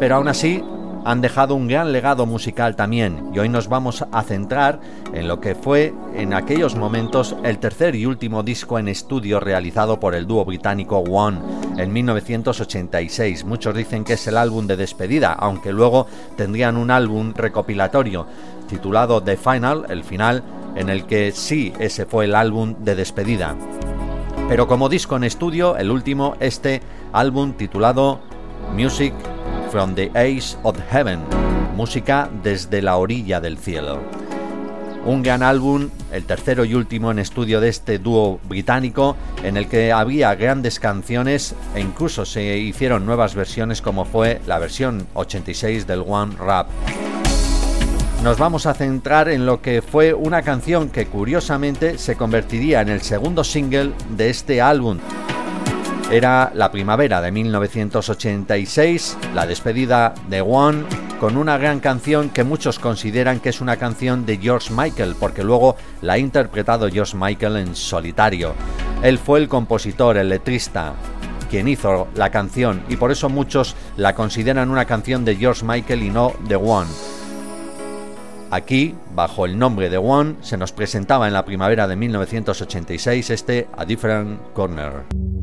Pero 0.00 0.16
aún 0.16 0.26
así 0.26 0.64
han 1.04 1.20
dejado 1.20 1.54
un 1.54 1.68
gran 1.68 1.92
legado 1.92 2.26
musical 2.26 2.76
también 2.76 3.30
y 3.34 3.38
hoy 3.38 3.48
nos 3.48 3.68
vamos 3.68 4.04
a 4.10 4.22
centrar 4.22 4.80
en 5.12 5.28
lo 5.28 5.38
que 5.40 5.54
fue 5.54 5.92
en 6.14 6.32
aquellos 6.32 6.74
momentos 6.74 7.36
el 7.44 7.58
tercer 7.58 7.94
y 7.94 8.06
último 8.06 8.42
disco 8.42 8.78
en 8.78 8.88
estudio 8.88 9.38
realizado 9.38 10.00
por 10.00 10.14
el 10.14 10.26
dúo 10.26 10.44
británico 10.44 10.98
One 10.98 11.40
en 11.76 11.92
1986. 11.92 13.44
Muchos 13.44 13.74
dicen 13.74 14.04
que 14.04 14.14
es 14.14 14.26
el 14.26 14.38
álbum 14.38 14.66
de 14.66 14.76
despedida, 14.76 15.32
aunque 15.32 15.72
luego 15.72 16.06
tendrían 16.36 16.76
un 16.76 16.90
álbum 16.90 17.34
recopilatorio 17.34 18.26
titulado 18.68 19.22
The 19.22 19.36
Final, 19.36 19.86
el 19.90 20.04
final, 20.04 20.42
en 20.74 20.88
el 20.88 21.04
que 21.04 21.32
sí 21.32 21.72
ese 21.78 22.06
fue 22.06 22.24
el 22.24 22.34
álbum 22.34 22.76
de 22.78 22.94
despedida. 22.94 23.54
Pero 24.48 24.66
como 24.66 24.88
disco 24.88 25.16
en 25.16 25.24
estudio, 25.24 25.76
el 25.76 25.90
último, 25.90 26.36
este 26.40 26.80
álbum 27.12 27.52
titulado 27.52 28.20
Music 28.74 29.14
from 29.74 29.96
the 29.96 30.08
Ace 30.14 30.56
of 30.62 30.78
Heaven, 30.88 31.18
música 31.74 32.30
desde 32.44 32.80
la 32.80 32.96
orilla 32.96 33.40
del 33.40 33.58
cielo. 33.58 33.98
Un 35.04 35.24
gran 35.24 35.42
álbum, 35.42 35.90
el 36.12 36.26
tercero 36.26 36.64
y 36.64 36.74
último 36.74 37.10
en 37.10 37.18
estudio 37.18 37.60
de 37.60 37.70
este 37.70 37.98
dúo 37.98 38.38
británico, 38.48 39.16
en 39.42 39.56
el 39.56 39.66
que 39.66 39.90
había 39.90 40.32
grandes 40.36 40.78
canciones 40.78 41.56
e 41.74 41.80
incluso 41.80 42.24
se 42.24 42.56
hicieron 42.56 43.04
nuevas 43.04 43.34
versiones 43.34 43.82
como 43.82 44.04
fue 44.04 44.40
la 44.46 44.60
versión 44.60 45.08
86 45.14 45.88
del 45.88 46.04
One 46.06 46.36
Rap. 46.38 46.68
Nos 48.22 48.38
vamos 48.38 48.66
a 48.66 48.74
centrar 48.74 49.28
en 49.28 49.44
lo 49.44 49.60
que 49.60 49.82
fue 49.82 50.14
una 50.14 50.42
canción 50.42 50.88
que 50.88 51.06
curiosamente 51.06 51.98
se 51.98 52.14
convertiría 52.14 52.80
en 52.80 52.90
el 52.90 53.02
segundo 53.02 53.42
single 53.42 53.90
de 54.10 54.30
este 54.30 54.62
álbum, 54.62 55.00
era 56.16 56.52
la 56.54 56.70
primavera 56.70 57.20
de 57.20 57.32
1986, 57.32 59.18
la 59.34 59.46
despedida 59.46 60.14
de 60.28 60.42
One, 60.42 60.84
con 61.18 61.36
una 61.36 61.58
gran 61.58 61.80
canción 61.80 62.30
que 62.30 62.44
muchos 62.44 62.78
consideran 62.78 63.40
que 63.40 63.48
es 63.48 63.60
una 63.60 63.78
canción 63.78 64.24
de 64.24 64.36
George 64.36 64.72
Michael, 64.72 65.16
porque 65.18 65.42
luego 65.42 65.74
la 66.02 66.12
ha 66.12 66.18
interpretado 66.18 66.88
George 66.88 67.16
Michael 67.16 67.56
en 67.56 67.74
solitario. 67.74 68.54
Él 69.02 69.18
fue 69.18 69.40
el 69.40 69.48
compositor, 69.48 70.16
el 70.16 70.28
letrista, 70.28 70.94
quien 71.50 71.66
hizo 71.66 72.06
la 72.14 72.30
canción, 72.30 72.84
y 72.88 72.94
por 72.94 73.10
eso 73.10 73.28
muchos 73.28 73.74
la 73.96 74.14
consideran 74.14 74.70
una 74.70 74.84
canción 74.84 75.24
de 75.24 75.34
George 75.34 75.64
Michael 75.64 76.04
y 76.04 76.10
no 76.10 76.32
de 76.46 76.54
One. 76.54 76.90
Aquí, 78.52 78.94
bajo 79.16 79.46
el 79.46 79.58
nombre 79.58 79.90
de 79.90 79.98
One, 79.98 80.36
se 80.42 80.56
nos 80.56 80.70
presentaba 80.70 81.26
en 81.26 81.34
la 81.34 81.44
primavera 81.44 81.88
de 81.88 81.96
1986 81.96 83.30
este 83.30 83.66
A 83.76 83.84
Different 83.84 84.52
Corner. 84.52 85.33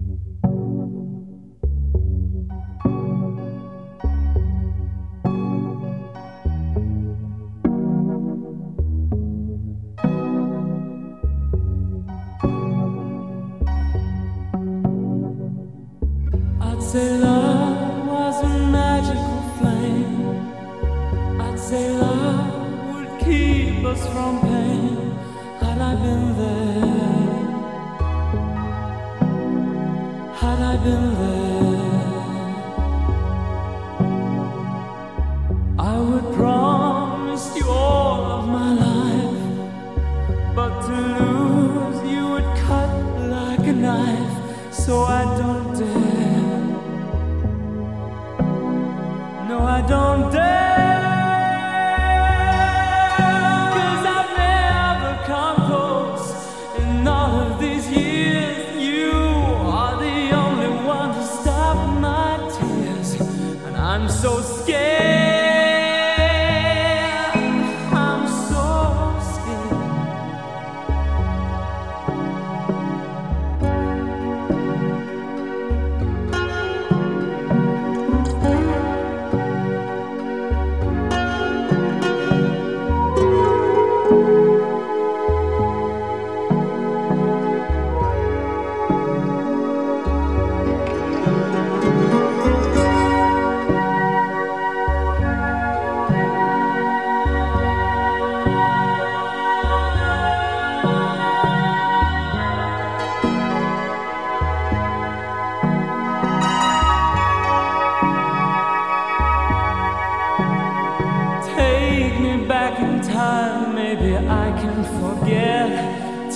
Maybe 113.82 114.11
I 114.43 114.47
can 114.61 114.79
forget. 114.99 115.69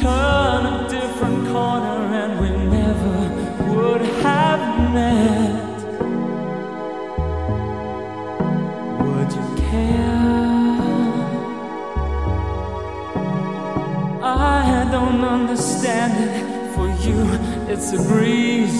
Turn 0.03 0.61
a 0.75 0.77
different 0.97 1.39
corner, 1.53 1.99
and 2.21 2.31
we 2.41 2.49
never 2.77 3.15
would 3.73 4.03
have 4.25 4.63
met. 4.97 5.77
Would 9.03 9.31
you 9.37 9.47
care? 9.69 10.25
I 14.23 14.87
don't 14.95 15.23
understand 15.37 16.13
it. 16.27 16.35
For 16.75 16.87
you, 17.05 17.21
it's 17.71 17.89
a 17.99 18.01
breeze. 18.11 18.77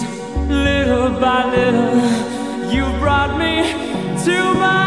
Little 0.68 1.08
by 1.24 1.40
little, 1.56 1.96
you 2.74 2.84
brought 3.02 3.32
me 3.44 3.54
to 4.26 4.36
my 4.66 4.85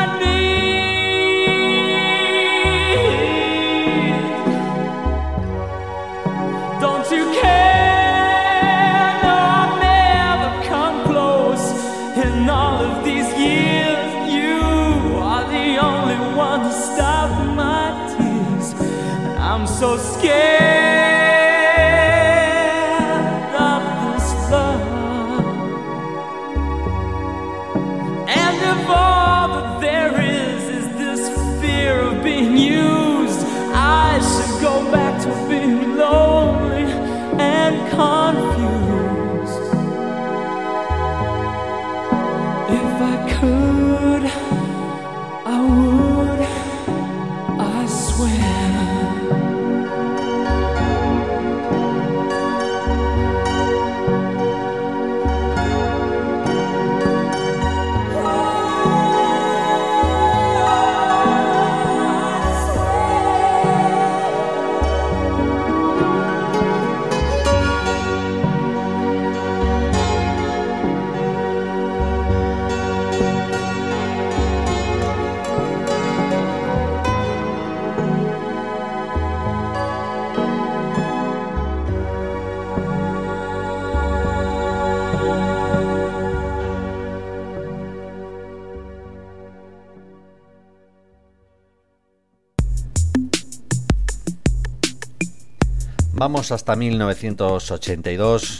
Vamos 96.19 96.51
hasta 96.51 96.75
1982 96.75 98.59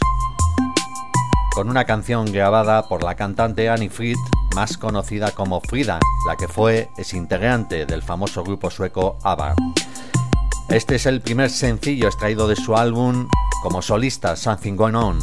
con 1.54 1.70
una 1.70 1.84
canción 1.84 2.32
grabada 2.32 2.88
por 2.88 3.04
la 3.04 3.16
cantante 3.16 3.68
Annie 3.68 3.90
Fried, 3.90 4.16
más 4.56 4.78
conocida 4.78 5.32
como 5.32 5.60
Frida, 5.60 6.00
la 6.26 6.38
que 6.38 6.48
fue 6.48 6.90
ex 6.98 7.14
integrante 7.14 7.86
del 7.86 8.02
famoso 8.02 8.46
grupo 8.46 8.72
sueco 8.72 9.20
ABBA. 9.24 9.56
Este 10.70 10.96
es 10.96 11.06
el 11.06 11.20
primer 11.20 11.50
sencillo 11.50 12.08
extraído 12.08 12.48
de 12.48 12.56
su 12.56 12.78
álbum 12.78 13.28
como 13.62 13.82
solista 13.82 14.38
Something 14.38 14.78
Going 14.78 14.96
On, 14.96 15.20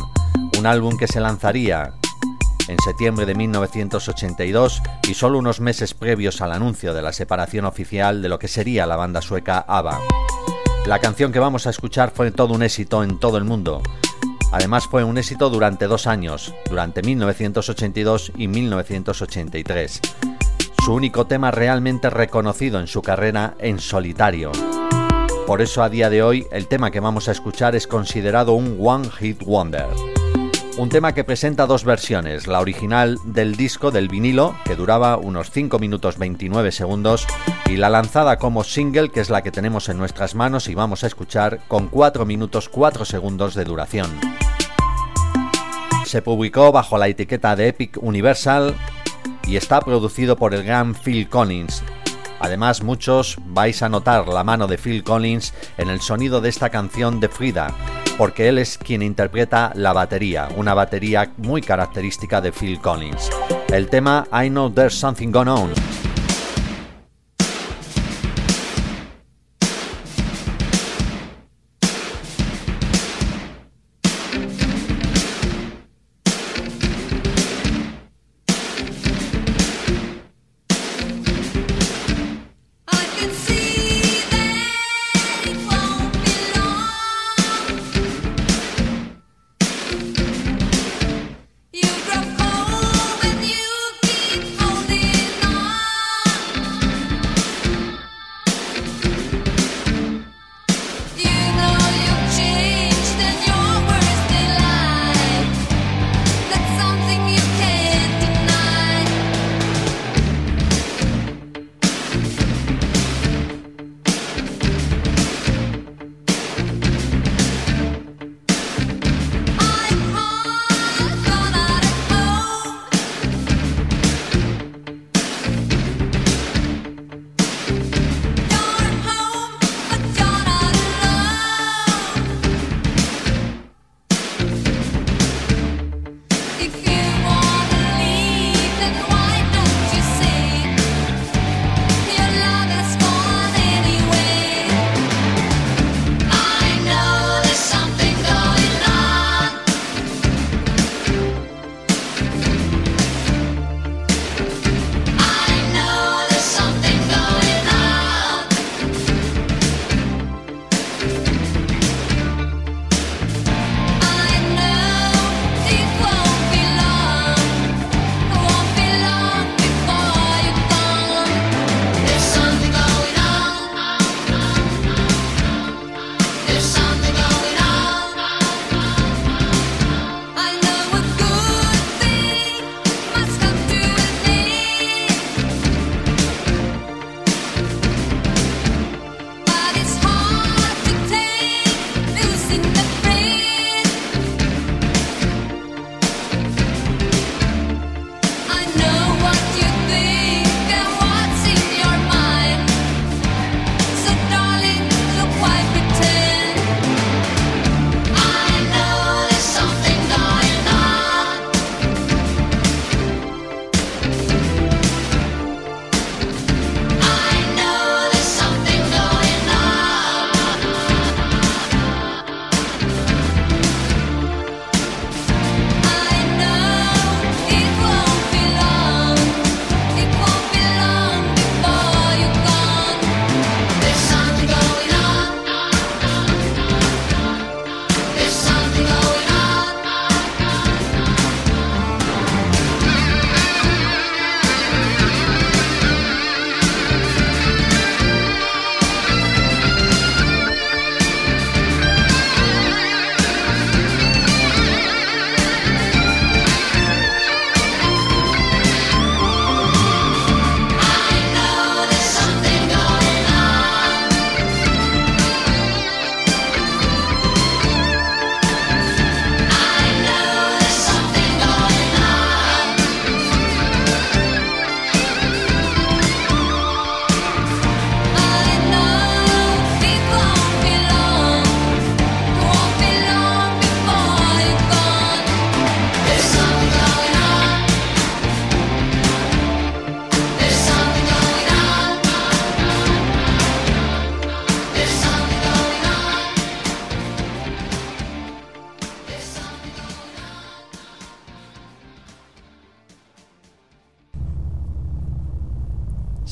un 0.59 0.66
álbum 0.66 0.99
que 0.99 1.09
se 1.09 1.20
lanzaría 1.20 1.95
en 2.68 2.76
septiembre 2.80 3.24
de 3.24 3.34
1982 3.34 4.82
y 5.09 5.14
solo 5.14 5.39
unos 5.39 5.61
meses 5.61 5.95
previos 5.95 6.43
al 6.43 6.53
anuncio 6.53 6.93
de 6.93 7.01
la 7.01 7.14
separación 7.14 7.64
oficial 7.64 8.20
de 8.20 8.28
lo 8.28 8.39
que 8.39 8.49
sería 8.49 8.84
la 8.84 8.97
banda 8.97 9.22
sueca 9.22 9.64
ABBA. 9.66 10.26
La 10.87 11.01
canción 11.01 11.32
que 11.32 11.41
vamos 11.41 11.66
a 11.66 11.70
escuchar 11.70 12.12
fue 12.14 12.30
todo 12.30 12.55
un 12.55 12.62
éxito 12.62 13.03
en 13.03 13.18
todo 13.18 13.39
el 13.39 13.45
mundo. 13.45 13.82
Además 14.53 14.87
fue 14.87 15.03
un 15.03 15.18
éxito 15.18 15.51
durante 15.51 15.89
dos 15.89 16.07
años, 16.07 16.55
durante 16.70 17.03
1982 17.03 18.30
y 18.37 18.47
1983. 18.47 20.01
Su 20.84 20.95
único 20.95 21.26
tema 21.26 21.51
realmente 21.51 22.09
reconocido 22.09 22.78
en 22.78 22.87
su 22.87 23.03
carrera 23.03 23.57
en 23.59 23.80
solitario. 23.80 24.53
Por 25.45 25.61
eso 25.61 25.82
a 25.82 25.89
día 25.89 26.09
de 26.09 26.22
hoy 26.22 26.47
el 26.53 26.68
tema 26.68 26.93
que 26.93 27.01
vamos 27.01 27.28
a 27.28 27.32
escuchar 27.32 27.74
es 27.74 27.89
considerado 27.89 28.53
un 28.53 28.78
One 28.80 29.11
Hit 29.11 29.43
Wonder. 29.43 29.89
Un 30.79 30.91
tema 30.91 31.14
que 31.14 31.24
presenta 31.24 31.64
dos 31.64 31.85
versiones, 31.85 32.47
la 32.47 32.61
original 32.61 33.18
del 33.24 33.57
disco 33.57 33.91
del 33.91 34.09
vinilo, 34.09 34.55
que 34.66 34.77
duraba 34.77 35.16
unos 35.16 35.51
5 35.51 35.79
minutos 35.79 36.18
29 36.18 36.70
segundos, 36.70 37.27
y 37.64 37.77
la 37.77 37.89
lanzada 37.89 38.37
como 38.37 38.62
single, 38.62 39.11
que 39.11 39.20
es 39.20 39.31
la 39.31 39.43
que 39.43 39.51
tenemos 39.51 39.89
en 39.89 39.97
nuestras 39.97 40.35
manos 40.35 40.68
y 40.68 40.74
vamos 40.74 41.03
a 41.03 41.07
escuchar 41.07 41.61
con 41.66 41.89
4 41.89 42.27
minutos 42.27 42.68
4 42.68 43.07
segundos 43.07 43.55
de 43.55 43.64
duración. 43.64 44.11
Se 46.05 46.20
publicó 46.20 46.70
bajo 46.72 46.99
la 46.99 47.09
etiqueta 47.09 47.57
de 47.57 47.68
Epic 47.68 47.97
Universal 48.03 48.74
y 49.47 49.57
está 49.57 49.81
producido 49.81 50.37
por 50.37 50.53
el 50.53 50.62
gran 50.62 50.95
Phil 50.95 51.29
Collins, 51.31 51.83
Además, 52.39 52.83
muchos 52.83 53.39
vais 53.47 53.83
a 53.83 53.89
notar 53.89 54.29
la 54.29 54.45
mano 54.45 54.66
de 54.66 54.77
Phil 54.77 55.03
Collins 55.03 55.55
en 55.79 55.89
el 55.89 56.03
sonido 56.03 56.43
de 56.43 56.51
esta 56.51 56.68
canción 56.68 57.18
de 57.18 57.31
Frida, 57.31 57.74
porque 58.17 58.49
él 58.49 58.59
es 58.59 58.79
quien 58.79 59.03
interpreta 59.03 59.73
la 59.75 59.93
batería, 59.93 60.49
una 60.57 60.75
batería 60.75 61.33
muy 61.37 61.61
característica 61.61 62.41
de 62.41 62.53
Phil 62.53 62.81
Collins. 62.81 63.31
El 63.69 63.89
tema 63.89 64.27
I 64.33 64.49
Know 64.49 64.71
There's 64.71 64.95
Something 64.95 65.31
Going 65.31 65.49
On 65.49 65.95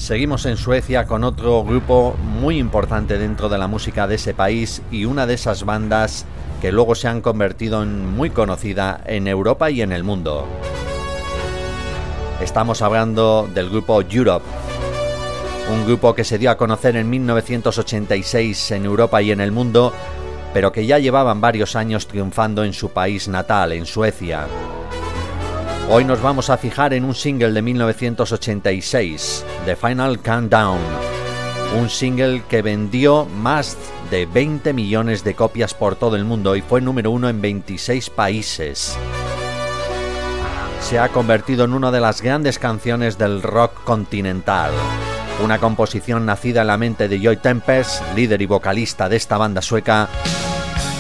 Seguimos 0.05 0.45
en 0.45 0.59
Suecia 0.59 1.07
con 1.07 1.25
otro 1.25 1.65
grupo 1.65 2.15
muy 2.21 2.59
importante 2.59 3.17
dentro 3.17 3.49
de 3.49 3.57
la 3.57 3.69
música 3.69 4.07
de 4.07 4.17
ese 4.17 4.35
país 4.35 4.83
y 4.91 5.07
una 5.07 5.27
de 5.27 5.33
esas 5.33 5.65
bandas 5.65 6.27
que 6.61 6.73
luego 6.73 6.95
se 6.95 7.09
han 7.09 7.23
convertido 7.23 7.83
en 7.83 8.15
muy 8.15 8.29
conocida 8.29 9.01
en 9.07 9.27
Europa 9.27 9.71
y 9.71 9.81
en 9.81 9.93
el 9.93 10.05
mundo. 10.05 10.47
Estamos 12.39 12.83
hablando 12.83 13.49
del 13.55 13.71
grupo 13.71 14.03
Europe, 14.03 14.45
un 15.73 15.87
grupo 15.87 16.15
que 16.15 16.25
se 16.25 16.37
dio 16.37 16.51
a 16.51 16.59
conocer 16.59 16.97
en 16.97 17.09
1986 17.09 18.73
en 18.73 18.85
Europa 18.85 19.23
y 19.23 19.31
en 19.31 19.41
el 19.41 19.53
mundo, 19.53 19.91
pero 20.53 20.71
que 20.71 20.85
ya 20.85 20.99
llevaban 20.99 21.41
varios 21.41 21.77
años 21.77 22.07
triunfando 22.09 22.63
en 22.63 22.75
su 22.75 22.91
país 22.91 23.27
natal, 23.27 23.73
en 23.73 23.87
Suecia. 23.87 24.49
Hoy 25.91 26.07
nos 26.07 26.23
vamos 26.23 26.49
a 26.49 26.57
fijar 26.57 26.95
en 26.95 27.05
un 27.05 27.15
single 27.15 27.53
de 27.53 27.61
1986, 27.61 29.45
The 29.67 29.77
Final 29.77 30.19
Countdown, 30.19 30.79
un 31.79 31.91
single 31.91 32.43
que 32.49 32.63
vendió 32.63 33.27
más 33.27 33.77
de 34.11 34.25
20 34.25 34.73
millones 34.73 35.25
de 35.25 35.35
copias 35.35 35.75
por 35.75 35.95
todo 35.95 36.17
el 36.17 36.25
mundo 36.25 36.57
y 36.57 36.63
fue 36.63 36.81
número 36.81 37.11
uno 37.11 37.29
en 37.29 37.41
26 37.41 38.09
países. 38.11 38.97
Se 40.81 40.99
ha 40.99 41.11
convertido 41.11 41.67
en 41.67 41.75
una 41.75 41.91
de 41.91 42.01
las 42.01 42.23
grandes 42.23 42.59
canciones 42.59 43.19
del 43.19 43.43
rock 43.43 43.85
continental. 43.85 44.71
Una 45.43 45.59
composición 45.59 46.25
nacida 46.25 46.63
en 46.63 46.69
la 46.69 46.79
mente 46.79 47.09
de 47.09 47.21
Joy 47.21 47.37
Tempest, 47.37 48.03
líder 48.17 48.41
y 48.41 48.47
vocalista 48.47 49.11
de 49.11 49.17
esta 49.17 49.37
banda 49.37 49.61
sueca, 49.61 50.09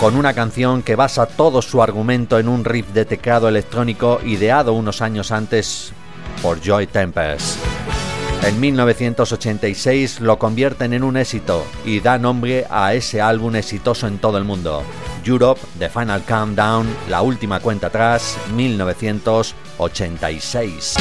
con 0.05 0.17
una 0.17 0.35
canción 0.35 0.83
que 0.83 0.97
basa 0.97 1.25
todo 1.25 1.63
su 1.63 1.83
argumento 1.83 2.39
en 2.39 2.47
un 2.47 2.67
riff 2.67 2.89
de 2.89 3.07
teclado 3.07 3.49
electrónico 3.49 4.21
ideado 4.23 4.75
unos 4.75 5.01
años 5.01 5.33
antes 5.33 5.95
por 6.43 6.61
Joy 6.61 6.89
Tempest. 6.89 7.57
En 8.43 8.61
1986 8.61 10.21
lo 10.21 10.39
convierten 10.39 10.93
en 10.93 11.05
un 11.05 11.17
éxito 11.17 11.65
y 11.87 12.01
da 12.01 12.19
nombre 12.19 12.67
a 12.69 12.93
ese 12.93 13.23
álbum 13.23 13.57
exitoso 13.57 14.07
en 14.07 14.19
todo 14.19 14.37
el 14.37 14.45
mundo. 14.45 14.83
Europe, 15.25 15.63
The 15.79 15.89
Final 15.89 16.23
Countdown, 16.25 16.87
la 17.09 17.23
última 17.23 17.61
cuenta 17.61 17.87
atrás, 17.87 18.37
1986. 18.55 20.97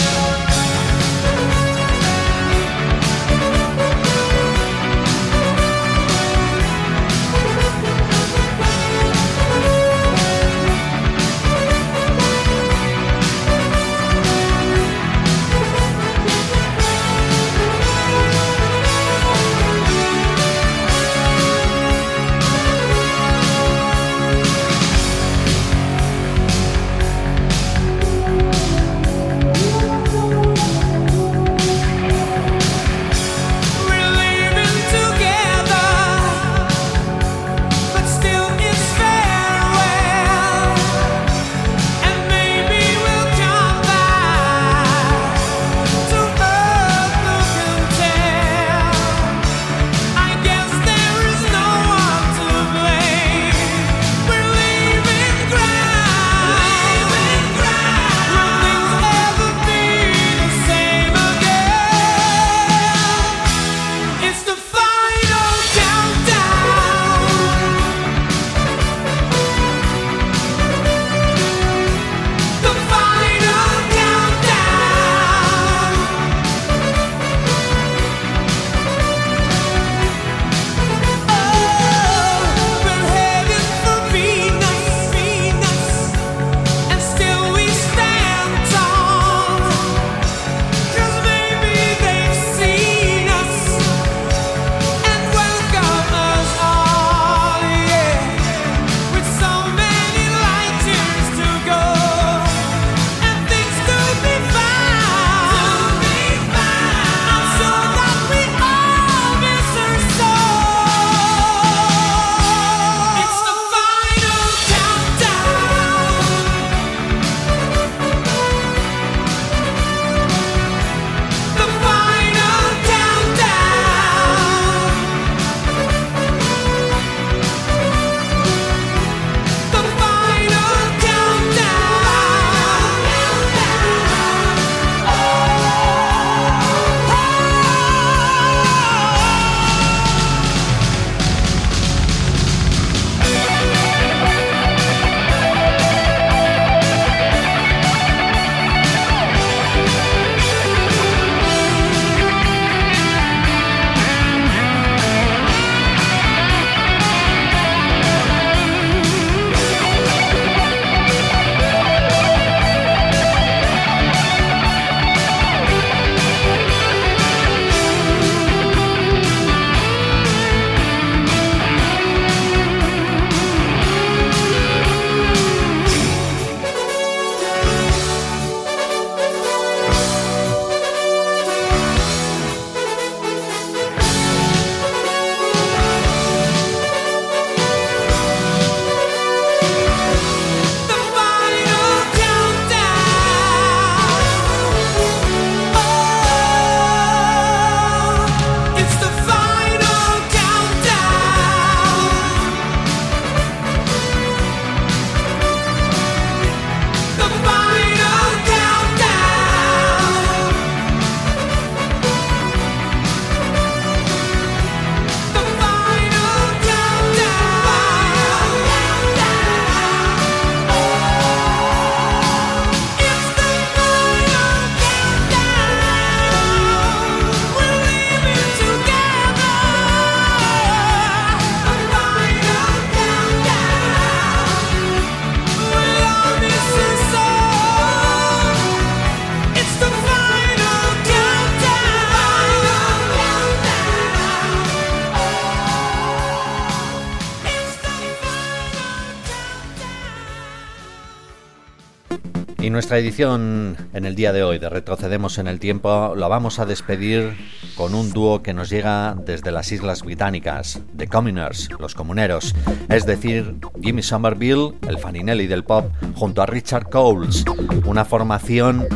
Nuestra 252.94 253.10
edición 253.10 253.76
en 253.94 254.06
el 254.06 254.14
día 254.14 254.32
de 254.32 254.44
hoy 254.44 254.60
de 254.60 254.70
Retrocedemos 254.70 255.40
en 255.40 255.48
el 255.48 255.60
Tiempo 255.60 256.14
la 256.16 256.28
vamos 256.28 256.60
a 256.60 256.68
despedir 256.68 257.36
con 257.76 257.96
un 257.96 258.14
dúo 258.14 258.44
que 258.44 258.54
nos 258.54 258.70
llega 258.70 259.16
desde 259.16 259.52
las 259.52 259.72
Islas 259.72 260.04
Británicas, 260.04 260.80
The 260.96 261.08
Commoners, 261.08 261.70
los 261.80 261.96
comuneros, 261.96 262.54
es 262.90 263.08
decir, 263.08 263.56
Jimmy 263.82 264.04
Somerville, 264.04 264.74
el 264.88 265.00
Faninelli 265.00 265.48
del 265.48 265.64
pop, 265.64 265.92
junto 266.14 266.44
a 266.44 266.46
Richard 266.46 266.92
Coles, 266.92 267.44
una 267.84 268.06
formación 268.06 268.88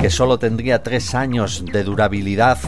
que 0.00 0.10
solo 0.10 0.40
tendría 0.40 0.82
tres 0.82 1.14
años 1.14 1.64
de 1.72 1.84
durabilidad 1.84 2.58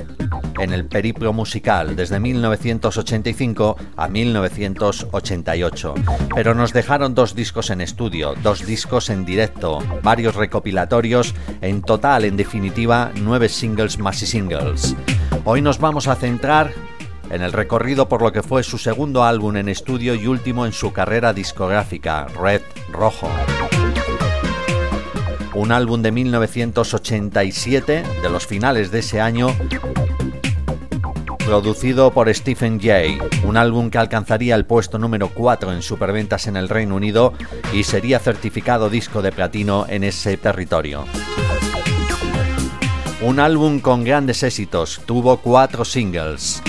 en 0.62 0.72
el 0.72 0.86
periplo 0.86 1.32
musical 1.32 1.96
desde 1.96 2.20
1985 2.20 3.76
a 3.96 4.08
1988. 4.08 5.94
Pero 6.34 6.54
nos 6.54 6.72
dejaron 6.72 7.14
dos 7.14 7.34
discos 7.34 7.70
en 7.70 7.80
estudio, 7.80 8.34
dos 8.42 8.64
discos 8.64 9.10
en 9.10 9.24
directo, 9.24 9.80
varios 10.02 10.36
recopilatorios, 10.36 11.34
en 11.60 11.82
total, 11.82 12.24
en 12.24 12.36
definitiva, 12.36 13.10
nueve 13.16 13.48
singles 13.48 13.98
más 13.98 14.22
y 14.22 14.26
singles. 14.26 14.94
Hoy 15.44 15.62
nos 15.62 15.78
vamos 15.78 16.06
a 16.06 16.14
centrar 16.14 16.72
en 17.30 17.42
el 17.42 17.52
recorrido 17.52 18.08
por 18.08 18.22
lo 18.22 18.32
que 18.32 18.42
fue 18.42 18.62
su 18.62 18.78
segundo 18.78 19.24
álbum 19.24 19.56
en 19.56 19.68
estudio 19.68 20.14
y 20.14 20.26
último 20.26 20.64
en 20.64 20.72
su 20.72 20.92
carrera 20.92 21.32
discográfica, 21.32 22.26
Red 22.40 22.62
Rojo 22.90 23.28
un 25.54 25.70
álbum 25.70 26.02
de 26.02 26.12
1987, 26.12 28.02
de 28.22 28.30
los 28.30 28.46
finales 28.46 28.90
de 28.90 29.00
ese 29.00 29.20
año, 29.20 29.54
producido 31.45 32.12
por 32.12 32.32
Stephen 32.32 32.80
Jay, 32.80 33.18
un 33.45 33.57
álbum 33.57 33.90
que 33.90 33.99
alcanzaría 33.99 34.55
el 34.55 34.64
puesto 34.64 34.99
número 34.99 35.28
4 35.28 35.72
en 35.72 35.82
superventas 35.82 36.47
en 36.47 36.57
el 36.57 36.68
Reino 36.68 36.97
Unido 36.97 37.34
y 37.72 37.84
sería 37.84 38.18
certificado 38.18 38.88
disco 38.88 39.22
de 39.22 39.32
platino 39.32 39.86
en 39.88 40.05
ese 40.05 40.36
territorio. 40.36 41.05
Un 43.20 43.40
álbum 43.40 43.80
con 43.80 44.05
grandes 44.05 44.43
éxitos, 44.43 45.01
tuvo 45.07 45.38
cuatro 45.38 45.84
singles, 45.84 46.62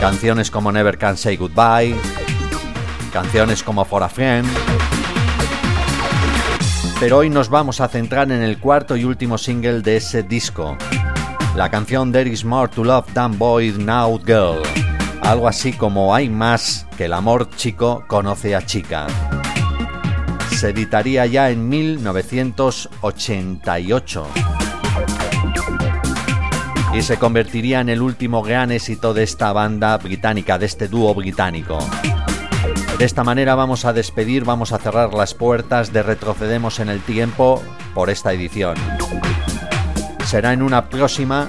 canciones 0.00 0.50
como 0.50 0.72
Never 0.72 0.98
Can 0.98 1.16
Say 1.16 1.36
Goodbye, 1.36 1.96
canciones 3.12 3.62
como 3.62 3.84
For 3.84 4.02
a 4.02 4.08
Friend, 4.08 4.46
pero 7.00 7.18
hoy 7.18 7.30
nos 7.30 7.48
vamos 7.48 7.80
a 7.80 7.88
centrar 7.88 8.30
en 8.32 8.42
el 8.42 8.58
cuarto 8.58 8.96
y 8.96 9.04
último 9.04 9.38
single 9.38 9.82
de 9.82 9.96
ese 9.96 10.22
disco, 10.22 10.76
la 11.56 11.70
canción 11.70 12.12
There 12.12 12.30
is 12.30 12.44
More 12.44 12.68
to 12.68 12.84
Love 12.84 13.10
Than 13.14 13.38
Boy 13.38 13.72
Now 13.78 14.20
Girl, 14.24 14.62
algo 15.22 15.48
así 15.48 15.72
como 15.72 16.14
hay 16.14 16.28
más 16.28 16.86
que 16.98 17.06
el 17.06 17.14
amor 17.14 17.48
chico 17.56 18.04
conoce 18.06 18.54
a 18.54 18.66
chica. 18.66 19.06
Se 20.50 20.68
editaría 20.70 21.24
ya 21.24 21.48
en 21.50 21.66
1988 21.68 24.26
y 26.94 27.02
se 27.02 27.16
convertiría 27.16 27.80
en 27.80 27.88
el 27.88 28.02
último 28.02 28.42
gran 28.42 28.70
éxito 28.70 29.14
de 29.14 29.22
esta 29.22 29.50
banda 29.52 29.96
británica, 29.96 30.58
de 30.58 30.66
este 30.66 30.88
dúo 30.88 31.14
británico. 31.14 31.78
De 32.98 33.06
esta 33.06 33.24
manera 33.24 33.54
vamos 33.54 33.86
a 33.86 33.94
despedir, 33.94 34.44
vamos 34.44 34.72
a 34.72 34.78
cerrar 34.78 35.14
las 35.14 35.32
puertas 35.32 35.90
de 35.92 36.02
Retrocedemos 36.02 36.80
en 36.80 36.90
el 36.90 37.00
Tiempo 37.00 37.62
por 37.94 38.10
esta 38.10 38.34
edición. 38.34 38.74
Será 40.26 40.52
en 40.52 40.62
una 40.62 40.88
próxima, 40.88 41.48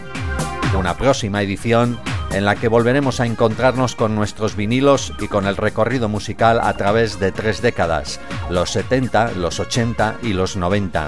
una 0.78 0.96
próxima 0.96 1.42
edición 1.42 2.00
en 2.32 2.46
la 2.46 2.56
que 2.56 2.68
volveremos 2.68 3.20
a 3.20 3.26
encontrarnos 3.26 3.96
con 3.96 4.16
nuestros 4.16 4.56
vinilos 4.56 5.14
y 5.20 5.28
con 5.28 5.48
el 5.48 5.58
recorrido 5.58 6.10
musical 6.10 6.60
a 6.62 6.74
través 6.74 7.20
de 7.20 7.32
tres 7.32 7.64
décadas, 7.64 8.20
los 8.52 8.70
70, 8.70 9.32
los 9.32 9.60
80 9.60 10.18
y 10.22 10.34
los 10.34 10.58
90. 10.58 11.08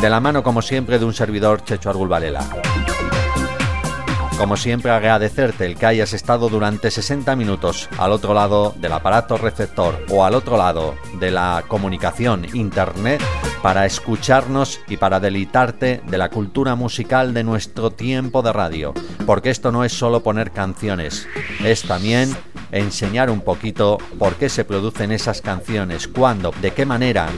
De 0.00 0.08
la 0.08 0.20
mano, 0.20 0.44
como 0.44 0.62
siempre, 0.62 1.00
de 1.00 1.04
un 1.06 1.12
servidor 1.12 1.64
Checho 1.64 1.90
Argul 1.90 2.08
Varela. 2.08 2.44
Como 4.38 4.58
siempre, 4.58 4.90
agradecerte 4.90 5.64
el 5.64 5.76
que 5.76 5.86
hayas 5.86 6.12
estado 6.12 6.50
durante 6.50 6.90
60 6.90 7.34
minutos 7.36 7.88
al 7.96 8.12
otro 8.12 8.34
lado 8.34 8.74
del 8.78 8.92
aparato 8.92 9.38
receptor 9.38 10.04
o 10.10 10.26
al 10.26 10.34
otro 10.34 10.58
lado 10.58 10.94
de 11.18 11.30
la 11.30 11.64
comunicación 11.66 12.46
internet 12.54 13.22
para 13.62 13.86
escucharnos 13.86 14.78
y 14.88 14.98
para 14.98 15.20
deleitarte 15.20 16.02
de 16.06 16.18
la 16.18 16.28
cultura 16.28 16.74
musical 16.74 17.32
de 17.32 17.44
nuestro 17.44 17.90
tiempo 17.90 18.42
de 18.42 18.52
radio. 18.52 18.92
Porque 19.24 19.48
esto 19.48 19.72
no 19.72 19.84
es 19.84 19.92
solo 19.92 20.22
poner 20.22 20.50
canciones, 20.50 21.26
es 21.64 21.82
también 21.82 22.36
enseñar 22.72 23.30
un 23.30 23.40
poquito 23.40 23.96
por 24.18 24.34
qué 24.34 24.50
se 24.50 24.66
producen 24.66 25.12
esas 25.12 25.40
canciones, 25.40 26.08
cuándo, 26.08 26.52
de 26.60 26.72
qué 26.72 26.84
manera, 26.84 27.28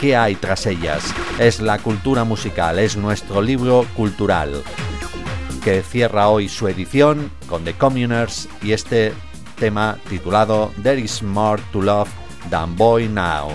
qué 0.00 0.16
hay 0.16 0.34
tras 0.34 0.66
ellas. 0.66 1.04
Es 1.38 1.60
la 1.60 1.78
cultura 1.78 2.24
musical, 2.24 2.80
es 2.80 2.96
nuestro 2.96 3.42
libro 3.42 3.86
cultural 3.94 4.64
que 5.68 5.82
cierra 5.82 6.30
hoy 6.30 6.48
su 6.48 6.66
edición 6.66 7.30
con 7.46 7.62
The 7.62 7.74
Communers 7.74 8.48
y 8.62 8.72
este 8.72 9.12
tema 9.58 9.98
titulado 10.08 10.72
There 10.82 10.98
is 10.98 11.22
more 11.22 11.60
to 11.72 11.82
love 11.82 12.08
than 12.48 12.74
boy 12.74 13.06
now. 13.06 13.50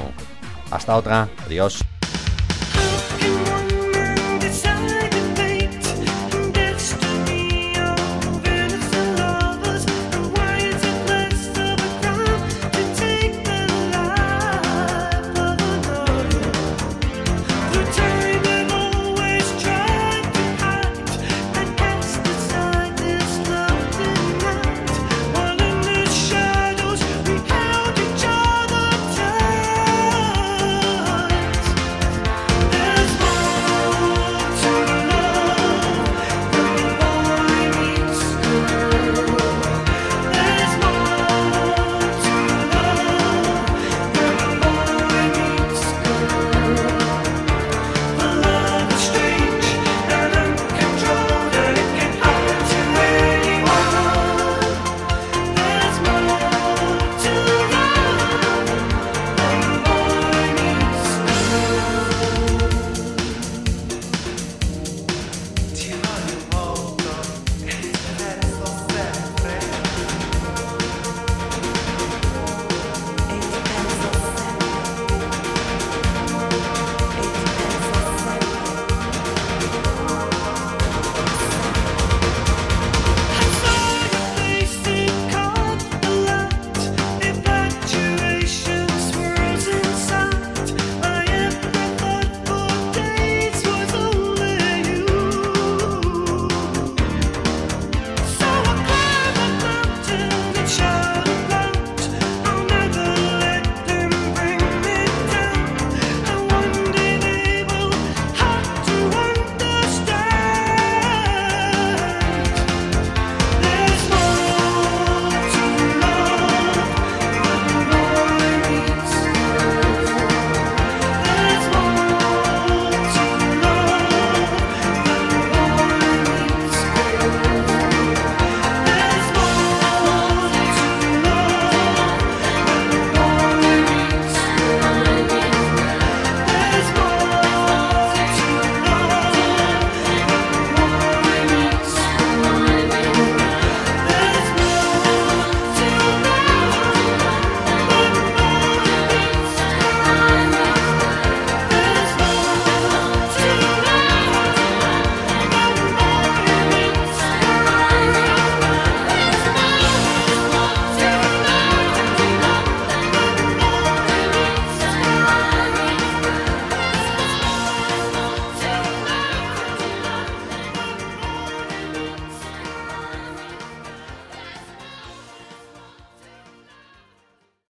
Hasta 0.69 0.95
otra, 0.95 1.27
adiós. 1.43 1.83